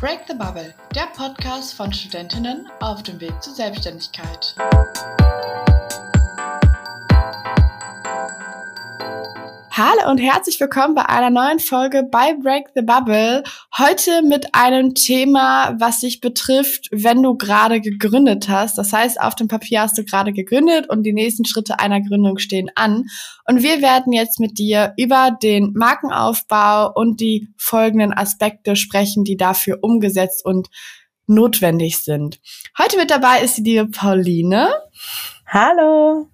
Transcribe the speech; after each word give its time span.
Break 0.00 0.20
the 0.26 0.34
Bubble, 0.34 0.72
der 0.94 1.08
Podcast 1.14 1.74
von 1.74 1.92
Studentinnen 1.92 2.70
auf 2.80 3.02
dem 3.02 3.20
Weg 3.20 3.42
zur 3.42 3.52
Selbstständigkeit. 3.52 4.54
Hallo 9.82 10.10
und 10.10 10.18
herzlich 10.18 10.60
willkommen 10.60 10.94
bei 10.94 11.06
einer 11.06 11.30
neuen 11.30 11.58
Folge 11.58 12.02
bei 12.02 12.34
Break 12.34 12.66
the 12.74 12.82
Bubble. 12.82 13.42
Heute 13.78 14.20
mit 14.20 14.54
einem 14.54 14.94
Thema, 14.94 15.74
was 15.80 16.00
dich 16.00 16.20
betrifft, 16.20 16.88
wenn 16.90 17.22
du 17.22 17.34
gerade 17.34 17.80
gegründet 17.80 18.50
hast. 18.50 18.76
Das 18.76 18.92
heißt, 18.92 19.18
auf 19.18 19.36
dem 19.36 19.48
Papier 19.48 19.80
hast 19.80 19.96
du 19.96 20.04
gerade 20.04 20.34
gegründet 20.34 20.90
und 20.90 21.04
die 21.04 21.14
nächsten 21.14 21.46
Schritte 21.46 21.80
einer 21.80 22.02
Gründung 22.02 22.36
stehen 22.36 22.70
an. 22.74 23.06
Und 23.46 23.62
wir 23.62 23.80
werden 23.80 24.12
jetzt 24.12 24.38
mit 24.38 24.58
dir 24.58 24.92
über 24.98 25.34
den 25.42 25.72
Markenaufbau 25.72 26.92
und 26.92 27.18
die 27.18 27.48
folgenden 27.56 28.12
Aspekte 28.12 28.76
sprechen, 28.76 29.24
die 29.24 29.38
dafür 29.38 29.78
umgesetzt 29.80 30.44
und 30.44 30.68
notwendig 31.26 32.04
sind. 32.04 32.38
Heute 32.76 32.98
mit 32.98 33.10
dabei 33.10 33.40
ist 33.40 33.56
die 33.56 33.62
liebe 33.62 33.86
Pauline. 33.86 34.68
Hallo. 35.46 36.28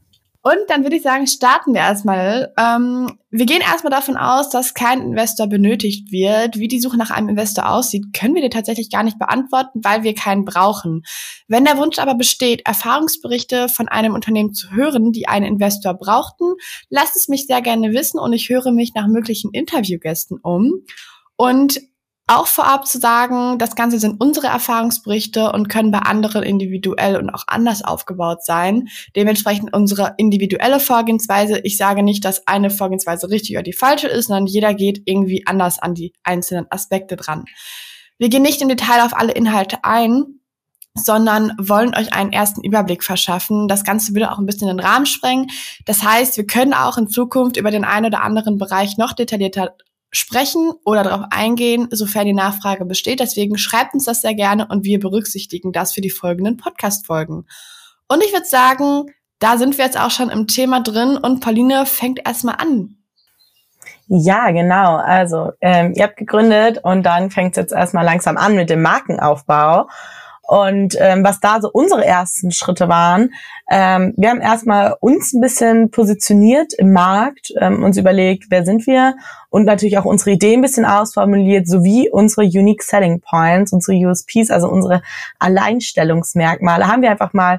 Und 0.47 0.59
dann 0.69 0.85
würde 0.85 0.95
ich 0.95 1.03
sagen, 1.03 1.27
starten 1.27 1.75
wir 1.75 1.81
erstmal. 1.81 2.55
Ähm, 2.57 3.19
wir 3.33 3.47
gehen 3.47 3.63
erstmal 3.63 3.91
davon 3.91 4.17
aus, 4.17 4.49
dass 4.49 4.75
kein 4.75 5.01
Investor 5.01 5.49
benötigt 5.49 6.13
wird. 6.13 6.57
Wie 6.57 6.69
die 6.69 6.79
Suche 6.79 6.97
nach 6.97 7.11
einem 7.11 7.31
Investor 7.31 7.69
aussieht, 7.69 8.05
können 8.17 8.37
wir 8.37 8.43
dir 8.43 8.51
tatsächlich 8.51 8.89
gar 8.89 9.03
nicht 9.03 9.19
beantworten, 9.19 9.81
weil 9.83 10.05
wir 10.05 10.15
keinen 10.15 10.45
brauchen. 10.45 11.03
Wenn 11.49 11.65
der 11.65 11.79
Wunsch 11.79 11.99
aber 11.99 12.15
besteht, 12.15 12.65
Erfahrungsberichte 12.65 13.69
von 13.69 13.89
einem 13.89 14.15
Unternehmen 14.15 14.55
zu 14.55 14.71
hören, 14.71 15.11
die 15.11 15.27
einen 15.27 15.47
Investor 15.47 15.95
brauchten, 15.95 16.55
lasst 16.91 17.17
es 17.17 17.27
mich 17.27 17.49
sehr 17.49 17.61
gerne 17.61 17.93
wissen 17.93 18.21
und 18.21 18.33
ich 18.33 18.49
höre 18.49 18.71
mich 18.71 18.95
nach 18.95 19.09
möglichen 19.09 19.51
Interviewgästen 19.51 20.39
um. 20.41 20.75
Und 21.35 21.81
auch 22.29 22.49
vorab 22.49 22.87
zu 22.87 22.99
sagen, 22.99 23.59
das 23.59 23.77
Ganze 23.77 24.01
sind 24.01 24.21
unsere 24.21 24.49
Erfahrungsberichte 24.49 25.53
und 25.53 25.69
können 25.69 25.93
bei 25.93 26.01
anderen 26.01 26.43
individuell 26.43 27.17
und 27.17 27.31
auch 27.31 27.45
anders 27.47 27.85
aufgebaut 27.85 28.45
sein. 28.45 28.89
Dementsprechend 29.15 29.73
unsere 29.73 30.15
individuelle 30.17 30.81
Vorgehensweise. 30.81 31.61
Ich 31.61 31.77
sage 31.77 32.03
nicht, 32.03 32.25
dass 32.25 32.47
eine 32.49 32.71
Vorgehensweise 32.71 33.31
richtig 33.31 33.57
oder 33.57 33.63
die 33.63 33.73
falsche 33.73 34.09
ist, 34.09 34.27
sondern 34.27 34.47
jeder 34.47 34.75
geht 34.75 35.03
irgendwie 35.05 35.47
anders 35.47 35.79
an 35.79 35.95
die 35.95 36.13
einzelnen 36.25 36.67
Aspekte 36.71 37.15
dran. 37.17 37.45
Wir 38.19 38.29
gehen 38.29 38.43
nicht 38.43 38.61
im 38.61 38.69
Detail 38.69 39.05
auf 39.05 39.17
alle 39.17 39.33
Inhalte 39.33 39.85
ein, 39.85 40.41
sondern 40.95 41.53
wollen 41.59 41.95
euch 41.95 42.13
einen 42.13 42.33
ersten 42.33 42.63
Überblick 42.65 43.05
verschaffen. 43.05 43.69
Das 43.69 43.85
Ganze 43.85 44.15
würde 44.15 44.33
auch 44.33 44.39
ein 44.39 44.47
bisschen 44.47 44.69
den 44.69 44.81
Rahmen 44.81 45.07
sprengen. 45.07 45.49
Das 45.85 46.03
heißt, 46.03 46.37
wir 46.39 46.47
können 46.47 46.73
auch 46.73 46.99
in 46.99 47.09
Zukunft 47.09 47.57
über 47.57 47.71
den 47.71 47.85
einen 47.85 48.07
oder 48.07 48.23
anderen 48.23 48.59
Bereich 48.59 48.97
noch 48.97 49.13
detaillierter 49.13 49.75
sprechen 50.17 50.73
oder 50.85 51.03
darauf 51.03 51.27
eingehen, 51.31 51.89
sofern 51.91 52.27
die 52.27 52.33
Nachfrage 52.33 52.85
besteht. 52.85 53.21
Deswegen 53.21 53.59
schreibt 53.59 53.95
uns 53.95 54.05
das 54.05 54.23
sehr 54.23 54.35
gerne 54.35 54.67
und 54.69 54.85
wir 54.85 54.99
berücksichtigen 54.99 55.73
das 55.73 55.93
für 55.93 56.01
die 56.01 56.11
folgenden 56.11 56.57
Podcast-Folgen. 56.57 57.47
Und 58.09 58.25
ich 58.25 58.33
würde 58.33 58.47
sagen, 58.47 59.07
da 59.39 59.59
sind 59.59 59.77
wir 59.77 59.85
jetzt 59.85 60.01
auch 60.01 60.11
schon 60.11 60.31
im 60.31 60.47
Thema 60.47 60.81
drin 60.81 61.19
und 61.19 61.41
Pauline 61.41 61.85
fängt 61.87 62.21
erstmal 62.27 62.57
an. 62.57 62.97
Ja, 64.09 64.51
genau. 64.51 64.97
Also 64.97 65.53
ähm, 65.61 65.93
ihr 65.95 66.05
habt 66.05 66.17
gegründet 66.17 66.79
und 66.83 67.03
dann 67.03 67.31
fängt 67.31 67.53
es 67.53 67.57
jetzt 67.57 67.73
erstmal 67.73 68.05
langsam 68.05 68.37
an 68.37 68.55
mit 68.55 68.71
dem 68.71 68.83
Markenaufbau. 68.83 69.89
Und 70.47 70.97
ähm, 71.01 71.25
was 71.25 71.41
da 71.41 71.61
so 71.61 71.71
unsere 71.73 72.05
ersten 72.05 72.53
Schritte 72.53 72.89
waren, 72.89 73.33
ähm, 73.69 74.15
wir 74.17 74.31
haben 74.31 74.41
erstmal 74.41 74.95
uns 75.01 75.33
ein 75.33 75.41
bisschen 75.41 75.91
positioniert 75.91 76.73
im 76.75 76.93
Markt, 76.93 77.53
ähm, 77.61 77.83
uns 77.83 77.97
überlegt, 77.97 78.47
wer 78.51 78.65
sind 78.65 78.87
wir? 78.87 79.17
Und 79.51 79.65
natürlich 79.65 79.99
auch 79.99 80.05
unsere 80.05 80.31
Idee 80.31 80.55
ein 80.55 80.63
bisschen 80.63 80.85
ausformuliert, 80.85 81.67
sowie 81.67 82.09
unsere 82.11 82.43
Unique 82.43 82.83
Selling 82.83 83.21
Points, 83.21 83.73
unsere 83.73 83.97
USPs, 83.97 84.51
also 84.51 84.69
unsere 84.69 85.03
Alleinstellungsmerkmale, 85.41 86.87
haben 86.87 87.03
wir 87.03 87.11
einfach 87.11 87.33
mal 87.33 87.59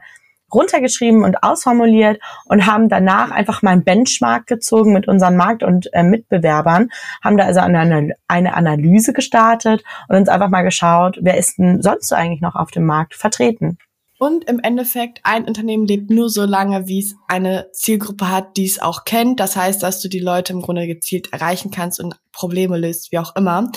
runtergeschrieben 0.53 1.23
und 1.23 1.43
ausformuliert 1.43 2.21
und 2.45 2.65
haben 2.65 2.89
danach 2.89 3.31
einfach 3.31 3.61
mal 3.61 3.71
einen 3.71 3.83
Benchmark 3.83 4.47
gezogen 4.47 4.93
mit 4.93 5.07
unseren 5.07 5.35
Markt- 5.35 5.63
und 5.63 5.93
äh, 5.93 6.03
Mitbewerbern, 6.03 6.89
haben 7.23 7.37
da 7.37 7.45
also 7.45 7.59
eine, 7.59 8.15
eine 8.27 8.53
Analyse 8.53 9.13
gestartet 9.13 9.83
und 10.07 10.15
uns 10.15 10.29
einfach 10.29 10.49
mal 10.49 10.63
geschaut, 10.63 11.17
wer 11.21 11.37
ist 11.37 11.57
denn 11.57 11.81
sonst 11.81 12.07
so 12.07 12.15
eigentlich 12.15 12.41
noch 12.41 12.55
auf 12.55 12.71
dem 12.71 12.85
Markt 12.85 13.15
vertreten. 13.15 13.77
Und 14.19 14.45
im 14.45 14.59
Endeffekt, 14.59 15.19
ein 15.23 15.45
Unternehmen 15.45 15.85
lebt 15.85 16.09
nur 16.09 16.29
so 16.29 16.43
lange, 16.43 16.87
wie 16.87 16.99
es 16.99 17.15
eine 17.27 17.69
Zielgruppe 17.71 18.29
hat, 18.29 18.57
die 18.57 18.65
es 18.65 18.81
auch 18.81 19.05
kennt. 19.05 19.39
Das 19.39 19.55
heißt, 19.55 19.83
dass 19.83 20.01
du 20.01 20.07
die 20.09 20.19
Leute 20.19 20.53
im 20.53 20.61
Grunde 20.63 20.87
gezielt 20.87 21.31
erreichen 21.33 21.69
kannst 21.69 21.99
und 21.99 22.15
Probleme 22.31 22.77
löst, 22.77 23.11
wie 23.11 23.19
auch 23.19 23.35
immer. 23.35 23.71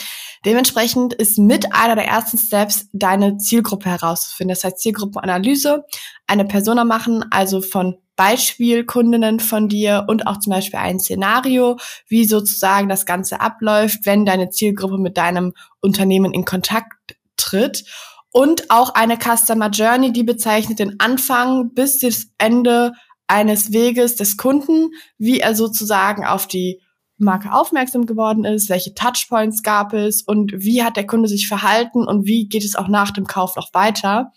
Dementsprechend 0.47 1.13
ist 1.13 1.39
mit 1.39 1.75
einer 1.75 1.95
der 1.95 2.07
ersten 2.07 2.39
Steps, 2.39 2.89
deine 2.95 3.37
Zielgruppe 3.37 3.91
herauszufinden. 3.91 4.55
Das 4.55 4.65
heißt, 4.65 4.79
Zielgruppenanalyse, 4.79 5.85
eine 6.27 6.47
Persona 6.47 6.85
machen, 6.85 7.25
also 7.31 7.61
von 7.61 7.99
Beispielkundinnen 8.17 9.41
von 9.41 9.69
dir 9.69 10.07
und 10.09 10.27
auch 10.27 10.39
zum 10.39 10.53
Beispiel 10.53 10.79
ein 10.79 11.01
Szenario, 11.01 11.79
wie 12.09 12.25
sozusagen 12.25 12.89
das 12.89 13.05
Ganze 13.05 13.41
abläuft, 13.41 14.05
wenn 14.05 14.25
deine 14.25 14.51
Zielgruppe 14.51 14.99
mit 14.99 15.19
deinem 15.19 15.53
Unternehmen 15.81 16.33
in 16.33 16.45
Kontakt 16.45 17.17
tritt 17.37 17.85
und 18.33 18.71
auch 18.71 18.95
eine 18.95 19.19
Customer 19.19 19.71
Journey, 19.71 20.13
die 20.13 20.23
bezeichnet 20.23 20.79
den 20.79 21.01
Anfang 21.01 21.73
bis 21.75 21.99
das 21.99 22.29
Ende 22.39 22.93
eines 23.27 23.73
Weges 23.73 24.17
des 24.17 24.37
Kunden, 24.37 24.91
wie 25.19 25.41
er 25.41 25.55
sozusagen 25.55 26.25
auf 26.25 26.47
die 26.47 26.81
Marke 27.17 27.53
aufmerksam 27.53 28.07
geworden 28.07 28.45
ist, 28.45 28.71
welche 28.71 28.95
Touchpoints 28.95 29.63
gab 29.63 29.93
es 29.93 30.23
und 30.23 30.53
wie 30.57 30.83
hat 30.83 30.97
der 30.97 31.07
Kunde 31.07 31.29
sich 31.29 31.49
verhalten 31.49 32.07
und 32.07 32.25
wie 32.25 32.49
geht 32.49 32.65
es 32.65 32.77
auch 32.77 32.89
nach 32.89 33.11
dem 33.11 33.27
Kauf 33.27 33.57
noch 33.57 33.75
weiter. 33.75 34.33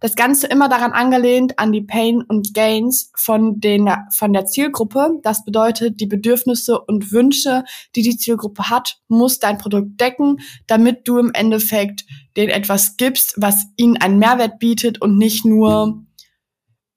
Das 0.00 0.14
Ganze 0.14 0.46
immer 0.46 0.68
daran 0.68 0.92
angelehnt 0.92 1.58
an 1.58 1.72
die 1.72 1.80
Pain 1.80 2.22
und 2.22 2.52
Gains 2.52 3.10
von, 3.16 3.60
den, 3.60 3.90
von 4.10 4.32
der 4.32 4.46
Zielgruppe. 4.46 5.18
Das 5.22 5.44
bedeutet, 5.44 6.00
die 6.00 6.06
Bedürfnisse 6.06 6.78
und 6.78 7.12
Wünsche, 7.12 7.64
die 7.94 8.02
die 8.02 8.16
Zielgruppe 8.16 8.68
hat, 8.68 8.98
muss 9.08 9.38
dein 9.38 9.58
Produkt 9.58 10.00
decken, 10.00 10.40
damit 10.66 11.08
du 11.08 11.18
im 11.18 11.32
Endeffekt 11.32 12.04
denen 12.36 12.50
etwas 12.50 12.96
gibst, 12.96 13.34
was 13.38 13.66
ihnen 13.76 13.96
einen 13.96 14.18
Mehrwert 14.18 14.58
bietet 14.58 15.00
und 15.00 15.16
nicht 15.16 15.44
nur, 15.46 16.04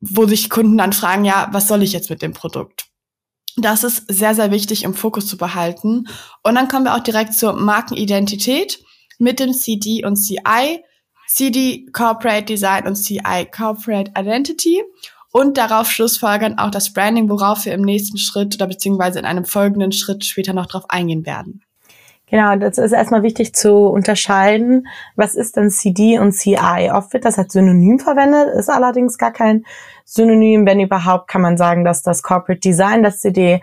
wo 0.01 0.25
sich 0.25 0.49
Kunden 0.49 0.77
dann 0.77 0.93
fragen, 0.93 1.23
ja, 1.23 1.47
was 1.51 1.67
soll 1.67 1.83
ich 1.83 1.93
jetzt 1.93 2.09
mit 2.09 2.21
dem 2.21 2.33
Produkt? 2.33 2.85
Das 3.55 3.83
ist 3.83 4.05
sehr, 4.07 4.35
sehr 4.35 4.51
wichtig 4.51 4.83
im 4.83 4.93
Fokus 4.93 5.27
zu 5.27 5.37
behalten. 5.37 6.07
Und 6.43 6.55
dann 6.55 6.67
kommen 6.67 6.85
wir 6.85 6.95
auch 6.95 7.03
direkt 7.03 7.33
zur 7.33 7.53
Markenidentität 7.53 8.79
mit 9.17 9.39
dem 9.39 9.53
CD 9.53 10.05
und 10.05 10.15
CI. 10.15 10.83
CD 11.29 11.85
Corporate 11.93 12.45
Design 12.45 12.87
und 12.87 12.95
CI 12.95 13.47
Corporate 13.55 14.11
Identity 14.17 14.81
und 15.31 15.57
darauf 15.57 15.89
schlussfolgern 15.91 16.57
auch 16.57 16.71
das 16.71 16.91
Branding, 16.91 17.29
worauf 17.29 17.65
wir 17.65 17.73
im 17.73 17.81
nächsten 17.81 18.17
Schritt 18.17 18.55
oder 18.55 18.67
beziehungsweise 18.67 19.19
in 19.19 19.25
einem 19.25 19.45
folgenden 19.45 19.91
Schritt 19.91 20.25
später 20.25 20.53
noch 20.53 20.65
drauf 20.65 20.85
eingehen 20.89 21.25
werden. 21.25 21.61
Genau, 22.31 22.55
das 22.57 22.77
ist 22.77 22.91
erstmal 22.91 23.23
wichtig 23.23 23.55
zu 23.55 23.73
unterscheiden, 23.87 24.87
was 25.15 25.33
ist 25.33 25.55
denn 25.55 25.71
CD 25.71 26.19
und 26.19 26.31
CI? 26.31 26.91
Oft 26.93 27.13
wird 27.13 27.25
das 27.25 27.39
als 27.39 27.53
Synonym 27.53 27.99
verwendet, 27.99 28.49
ist 28.55 28.69
allerdings 28.69 29.17
gar 29.17 29.31
kein 29.31 29.65
Synonym. 30.05 30.65
Wenn 30.65 30.79
überhaupt, 30.79 31.27
kann 31.27 31.41
man 31.41 31.57
sagen, 31.57 31.85
dass 31.85 32.03
das 32.03 32.21
Corporate 32.21 32.59
Design, 32.59 33.01
das 33.01 33.19
CD 33.19 33.61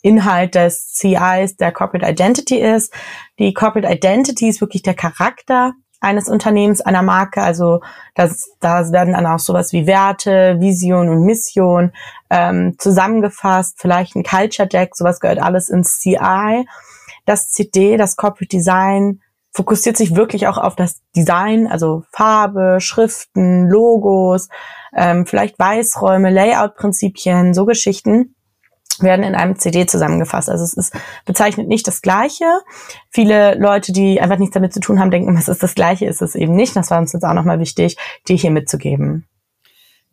Inhalt 0.00 0.54
des 0.54 0.92
CIs 0.92 1.56
der 1.56 1.72
Corporate 1.72 2.08
Identity 2.08 2.58
ist. 2.58 2.92
Die 3.38 3.52
Corporate 3.52 3.92
Identity 3.92 4.48
ist 4.48 4.60
wirklich 4.60 4.82
der 4.82 4.94
Charakter 4.94 5.72
eines 6.00 6.28
Unternehmens, 6.28 6.80
einer 6.80 7.02
Marke. 7.02 7.42
Also 7.42 7.80
das, 8.14 8.50
da 8.60 8.90
werden 8.92 9.14
dann 9.14 9.26
auch 9.26 9.38
sowas 9.38 9.72
wie 9.72 9.86
Werte, 9.86 10.56
Vision 10.60 11.08
und 11.08 11.24
Mission 11.24 11.92
ähm, 12.30 12.74
zusammengefasst. 12.78 13.76
Vielleicht 13.78 14.14
ein 14.16 14.24
Culture 14.24 14.68
Deck, 14.68 14.94
sowas 14.94 15.20
gehört 15.20 15.42
alles 15.42 15.68
ins 15.68 15.98
CI 15.98 16.64
das 17.26 17.50
CD, 17.50 17.98
das 17.98 18.16
Corporate 18.16 18.48
Design, 18.48 19.20
fokussiert 19.52 19.96
sich 19.96 20.14
wirklich 20.14 20.46
auch 20.46 20.58
auf 20.58 20.76
das 20.76 21.02
Design, 21.14 21.66
also 21.66 22.04
Farbe, 22.12 22.78
Schriften, 22.80 23.68
Logos, 23.68 24.48
ähm, 24.94 25.26
vielleicht 25.26 25.58
Weißräume, 25.58 26.30
Layout-Prinzipien, 26.30 27.52
so 27.52 27.66
Geschichten 27.66 28.35
werden 29.02 29.24
in 29.24 29.34
einem 29.34 29.58
CD 29.58 29.86
zusammengefasst. 29.86 30.48
Also 30.48 30.64
es 30.64 30.74
ist 30.74 30.94
bezeichnet 31.24 31.68
nicht 31.68 31.86
das 31.86 32.02
Gleiche. 32.02 32.44
Viele 33.10 33.54
Leute, 33.54 33.92
die 33.92 34.20
einfach 34.20 34.38
nichts 34.38 34.54
damit 34.54 34.72
zu 34.72 34.80
tun 34.80 35.00
haben, 35.00 35.10
denken, 35.10 35.36
es 35.36 35.48
ist 35.48 35.62
das 35.62 35.74
Gleiche, 35.74 36.06
ist 36.06 36.22
es 36.22 36.34
eben 36.34 36.54
nicht. 36.54 36.76
Das 36.76 36.90
war 36.90 36.98
uns 36.98 37.12
jetzt 37.12 37.24
auch 37.24 37.34
nochmal 37.34 37.60
wichtig, 37.60 37.96
dir 38.28 38.36
hier 38.36 38.50
mitzugeben. 38.50 39.26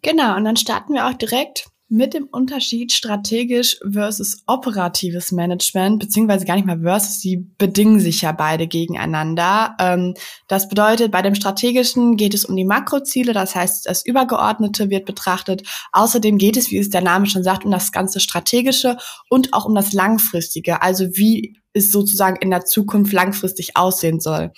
Genau, 0.02 0.36
und 0.36 0.44
dann 0.44 0.58
starten 0.58 0.94
wir 0.94 1.08
auch 1.08 1.14
direkt 1.14 1.68
mit 1.90 2.14
dem 2.14 2.26
Unterschied 2.26 2.92
strategisch 2.92 3.78
versus 3.88 4.44
operatives 4.48 5.32
Management, 5.32 6.00
beziehungsweise 6.00 6.46
gar 6.46 6.56
nicht 6.56 6.66
mal 6.66 6.82
versus, 6.82 7.20
die 7.20 7.38
bedingen 7.58 8.00
sich 8.00 8.22
ja 8.22 8.32
beide 8.32 8.68
gegeneinander. 8.68 9.76
Ähm, 9.80 10.16
das 10.48 10.70
bedeutet, 10.70 11.12
bei 11.12 11.22
dem 11.22 11.36
strategischen 11.36 12.16
geht 12.16 12.34
es 12.34 12.46
um 12.46 12.56
die 12.56 12.66
Makroziele, 12.66 13.34
das 13.34 13.54
heißt, 13.56 13.86
das 13.86 14.06
Übergeordnete 14.06 14.90
wird 14.90 15.06
betrachtet. 15.06 15.68
Außerdem 15.92 16.38
geht 16.38 16.58
es, 16.58 16.72
wie 16.72 16.78
es 16.78 16.90
der 16.90 17.02
Name 17.02 17.28
schon 17.28 17.44
sagt, 17.44 17.66
um 17.66 17.72
das 17.72 17.92
ganze 17.92 18.20
Strategische 18.20 18.98
und 19.30 19.54
auch 19.54 19.66
um 19.66 19.76
das 19.76 19.94
Langfristige, 19.94 20.82
also 20.82 21.06
wie 21.14 21.58
es 21.74 21.92
sozusagen 21.92 22.38
in 22.38 22.50
der 22.50 22.66
Zukunft 22.66 23.14
langfristig 23.14 23.76
aussehen 23.76 24.20
soll. 24.20 24.52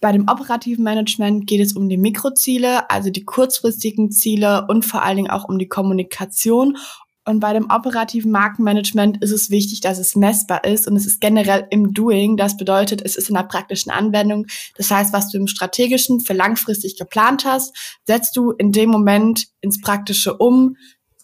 Bei 0.00 0.12
dem 0.12 0.28
operativen 0.28 0.84
Management 0.84 1.46
geht 1.46 1.60
es 1.60 1.72
um 1.72 1.88
die 1.88 1.96
Mikroziele, 1.96 2.90
also 2.90 3.10
die 3.10 3.24
kurzfristigen 3.24 4.10
Ziele 4.10 4.66
und 4.68 4.84
vor 4.84 5.02
allen 5.02 5.16
Dingen 5.16 5.30
auch 5.30 5.48
um 5.48 5.58
die 5.58 5.68
Kommunikation. 5.68 6.76
Und 7.24 7.40
bei 7.40 7.52
dem 7.52 7.70
operativen 7.70 8.30
Markenmanagement 8.30 9.20
ist 9.20 9.32
es 9.32 9.50
wichtig, 9.50 9.80
dass 9.80 9.98
es 9.98 10.14
messbar 10.14 10.64
ist 10.64 10.86
und 10.86 10.94
es 10.94 11.06
ist 11.06 11.20
generell 11.20 11.66
im 11.70 11.92
Doing. 11.92 12.36
Das 12.36 12.56
bedeutet, 12.56 13.02
es 13.02 13.16
ist 13.16 13.28
in 13.28 13.34
der 13.34 13.42
praktischen 13.42 13.90
Anwendung. 13.90 14.46
Das 14.76 14.92
heißt, 14.92 15.12
was 15.12 15.30
du 15.30 15.38
im 15.38 15.48
strategischen 15.48 16.20
für 16.20 16.34
langfristig 16.34 16.96
geplant 16.96 17.44
hast, 17.44 17.74
setzt 18.04 18.36
du 18.36 18.52
in 18.52 18.70
dem 18.70 18.90
Moment 18.90 19.48
ins 19.60 19.80
Praktische 19.80 20.36
um 20.36 20.76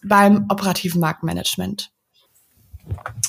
beim 0.03 0.45
operativen 0.49 0.99
Markenmanagement. 0.99 1.92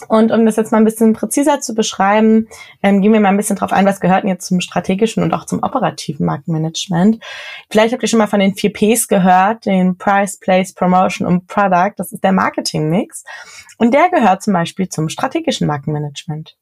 Und 0.08 0.32
um 0.32 0.44
das 0.44 0.56
jetzt 0.56 0.72
mal 0.72 0.78
ein 0.78 0.84
bisschen 0.84 1.12
präziser 1.12 1.60
zu 1.60 1.74
beschreiben, 1.74 2.48
ähm, 2.82 3.00
gehen 3.00 3.12
wir 3.12 3.20
mal 3.20 3.28
ein 3.28 3.36
bisschen 3.36 3.56
drauf 3.56 3.72
ein, 3.72 3.86
was 3.86 4.00
gehört 4.00 4.24
denn 4.24 4.30
jetzt 4.30 4.46
zum 4.46 4.60
strategischen 4.60 5.22
und 5.22 5.32
auch 5.32 5.46
zum 5.46 5.62
operativen 5.62 6.26
Markenmanagement. 6.26 7.22
Vielleicht 7.70 7.92
habt 7.92 8.02
ihr 8.02 8.08
schon 8.08 8.18
mal 8.18 8.26
von 8.26 8.40
den 8.40 8.54
vier 8.54 8.72
Ps 8.72 9.08
gehört, 9.08 9.66
den 9.66 9.96
Price, 9.96 10.38
Place, 10.38 10.74
Promotion 10.74 11.26
und 11.26 11.46
Product. 11.46 11.92
Das 11.96 12.12
ist 12.12 12.24
der 12.24 12.32
Marketing-Mix. 12.32 13.24
Und 13.78 13.94
der 13.94 14.10
gehört 14.10 14.42
zum 14.42 14.52
Beispiel 14.52 14.88
zum 14.88 15.08
strategischen 15.08 15.66
Markenmanagement. 15.66 16.56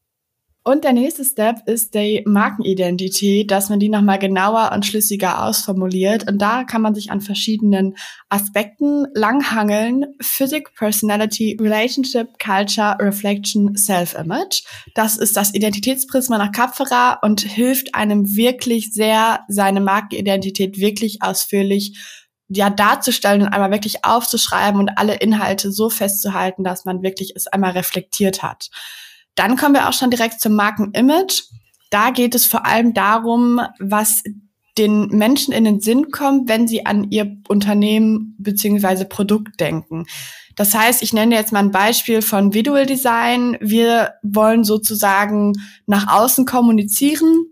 Und 0.65 0.85
der 0.85 0.93
nächste 0.93 1.25
Step 1.25 1.67
ist 1.67 1.93
die 1.95 2.23
Markenidentität, 2.25 3.51
dass 3.51 3.69
man 3.69 3.81
die 3.81 3.89
nochmal 3.89 4.21
genauer 4.21 4.71
und 4.73 4.87
schlüssiger 4.87 5.45
ausformuliert. 5.45 6.31
Und 6.31 6.41
da 6.41 6.63
kann 6.63 6.83
man 6.83 6.95
sich 6.95 7.11
an 7.11 7.21
verschiedenen 7.21 7.97
Aspekten 8.29 9.09
langhangeln. 9.13 10.15
Physik, 10.21 10.73
Personality, 10.77 11.57
Relationship, 11.61 12.39
Culture, 12.39 12.97
Reflection, 13.01 13.77
Self-Image. 13.77 14.63
Das 14.95 15.17
ist 15.17 15.37
das 15.37 15.53
Identitätsprisma 15.53 16.39
nach 16.39 16.53
Kapferer 16.53 17.19
und 17.23 17.41
hilft 17.41 17.97
einem 17.97 18.37
wirklich 18.37 18.93
sehr, 18.93 19.41
seine 19.49 19.81
Markenidentität 19.81 20.79
wirklich 20.79 21.23
ausführlich 21.23 21.99
ja 22.49 22.71
darzustellen 22.71 23.43
und 23.43 23.49
einmal 23.49 23.73
wirklich 23.73 24.05
aufzuschreiben 24.05 24.79
und 24.79 24.91
alle 24.91 25.15
Inhalte 25.17 25.73
so 25.73 25.91
festzuhalten, 25.91 26.63
dass 26.63 26.85
man 26.85 27.03
wirklich 27.03 27.33
es 27.35 27.49
einmal 27.49 27.73
reflektiert 27.73 28.45
hat. 28.45 28.69
Dann 29.35 29.57
kommen 29.57 29.75
wir 29.75 29.89
auch 29.89 29.93
schon 29.93 30.11
direkt 30.11 30.41
zum 30.41 30.55
Markenimage. 30.55 31.45
Da 31.91 32.11
geht 32.11 32.35
es 32.35 32.47
vor 32.47 32.67
allem 32.67 32.95
darum, 32.95 33.61
was 33.79 34.23
den 34.79 35.09
Menschen 35.09 35.53
in 35.53 35.65
den 35.65 35.81
Sinn 35.81 36.11
kommt, 36.11 36.49
wenn 36.49 36.67
sie 36.67 36.87
an 36.87 37.11
ihr 37.11 37.37
Unternehmen 37.49 38.35
beziehungsweise 38.39 39.05
Produkt 39.05 39.61
denken. 39.61 40.07
Das 40.57 40.75
heißt, 40.75 41.03
ich 41.03 41.13
nenne 41.13 41.35
jetzt 41.35 41.53
mal 41.53 41.61
ein 41.61 41.71
Beispiel 41.71 42.23
von 42.23 42.55
Visual 42.55 42.87
Design. 42.87 43.57
Wir 43.61 44.15
wollen 44.23 44.65
sozusagen 44.65 45.53
nach 45.87 46.09
außen 46.09 46.45
kommunizieren, 46.47 47.52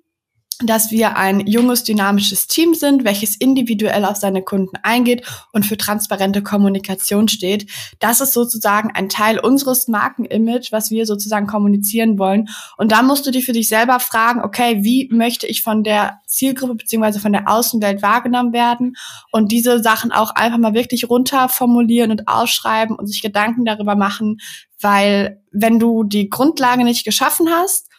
dass 0.62 0.90
wir 0.90 1.16
ein 1.16 1.46
junges, 1.46 1.84
dynamisches 1.84 2.46
Team 2.46 2.74
sind, 2.74 3.04
welches 3.04 3.36
individuell 3.36 4.04
auf 4.04 4.16
seine 4.16 4.42
Kunden 4.42 4.76
eingeht 4.82 5.26
und 5.52 5.64
für 5.64 5.76
transparente 5.76 6.42
Kommunikation 6.42 7.28
steht. 7.28 7.70
Das 7.98 8.20
ist 8.20 8.32
sozusagen 8.32 8.90
ein 8.94 9.08
Teil 9.08 9.38
unseres 9.38 9.88
Markenimage, 9.88 10.68
was 10.70 10.90
wir 10.90 11.06
sozusagen 11.06 11.46
kommunizieren 11.46 12.18
wollen. 12.18 12.48
Und 12.76 12.92
da 12.92 13.02
musst 13.02 13.26
du 13.26 13.30
dir 13.30 13.42
für 13.42 13.52
dich 13.52 13.68
selber 13.68 14.00
fragen, 14.00 14.42
okay, 14.42 14.82
wie 14.82 15.08
möchte 15.12 15.46
ich 15.46 15.62
von 15.62 15.82
der 15.82 16.20
Zielgruppe 16.26 16.74
beziehungsweise 16.74 17.20
von 17.20 17.32
der 17.32 17.48
Außenwelt 17.48 18.02
wahrgenommen 18.02 18.52
werden? 18.52 18.96
Und 19.32 19.52
diese 19.52 19.82
Sachen 19.82 20.12
auch 20.12 20.30
einfach 20.34 20.58
mal 20.58 20.74
wirklich 20.74 21.08
runter 21.08 21.48
formulieren 21.48 22.10
und 22.10 22.28
ausschreiben 22.28 22.96
und 22.96 23.06
sich 23.06 23.22
Gedanken 23.22 23.64
darüber 23.64 23.96
machen, 23.96 24.38
weil 24.80 25.42
wenn 25.52 25.78
du 25.78 26.04
die 26.04 26.30
Grundlage 26.30 26.84
nicht 26.84 27.04
geschaffen 27.04 27.48
hast, 27.50 27.89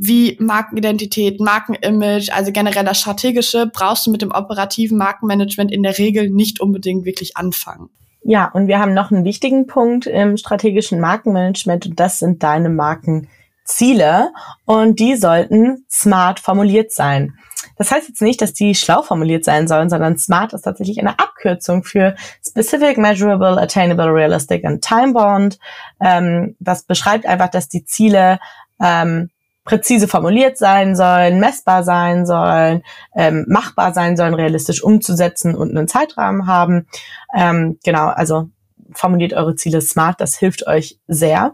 wie 0.00 0.36
Markenidentität, 0.40 1.40
Markenimage, 1.40 2.32
also 2.32 2.52
generell 2.52 2.84
das 2.84 3.00
Strategische, 3.00 3.66
brauchst 3.66 4.06
du 4.06 4.12
mit 4.12 4.22
dem 4.22 4.30
operativen 4.30 4.96
Markenmanagement 4.96 5.72
in 5.72 5.82
der 5.82 5.98
Regel 5.98 6.30
nicht 6.30 6.60
unbedingt 6.60 7.04
wirklich 7.04 7.36
anfangen. 7.36 7.90
Ja, 8.22 8.46
und 8.52 8.68
wir 8.68 8.78
haben 8.78 8.94
noch 8.94 9.10
einen 9.10 9.24
wichtigen 9.24 9.66
Punkt 9.66 10.06
im 10.06 10.36
strategischen 10.36 11.00
Markenmanagement 11.00 11.86
und 11.86 11.98
das 11.98 12.20
sind 12.20 12.44
deine 12.44 12.68
Markenziele 12.68 14.30
und 14.66 15.00
die 15.00 15.16
sollten 15.16 15.84
smart 15.90 16.38
formuliert 16.38 16.92
sein. 16.92 17.34
Das 17.76 17.90
heißt 17.90 18.08
jetzt 18.08 18.22
nicht, 18.22 18.40
dass 18.40 18.52
die 18.52 18.74
schlau 18.74 19.02
formuliert 19.02 19.44
sein 19.44 19.66
sollen, 19.66 19.90
sondern 19.90 20.16
SMART 20.16 20.52
ist 20.52 20.62
tatsächlich 20.62 20.98
eine 21.00 21.18
Abkürzung 21.18 21.82
für 21.82 22.14
Specific, 22.46 22.98
Measurable, 22.98 23.60
Attainable, 23.60 24.12
Realistic 24.12 24.64
and 24.64 24.82
Time 24.82 25.12
Bound. 25.12 25.58
Ähm, 26.00 26.56
das 26.60 26.84
beschreibt 26.84 27.26
einfach, 27.26 27.48
dass 27.48 27.68
die 27.68 27.84
Ziele 27.84 28.38
ähm, 28.80 29.30
präzise 29.68 30.08
formuliert 30.08 30.56
sein 30.56 30.96
sollen, 30.96 31.38
messbar 31.38 31.84
sein 31.84 32.24
sollen, 32.24 32.82
ähm, 33.14 33.44
machbar 33.48 33.92
sein 33.92 34.16
sollen, 34.16 34.32
realistisch 34.32 34.82
umzusetzen 34.82 35.54
und 35.54 35.76
einen 35.76 35.88
Zeitrahmen 35.88 36.46
haben. 36.46 36.86
Ähm, 37.36 37.78
genau, 37.84 38.06
also 38.06 38.48
formuliert 38.92 39.34
eure 39.34 39.56
Ziele 39.56 39.82
smart, 39.82 40.22
das 40.22 40.38
hilft 40.38 40.66
euch 40.66 40.98
sehr. 41.06 41.52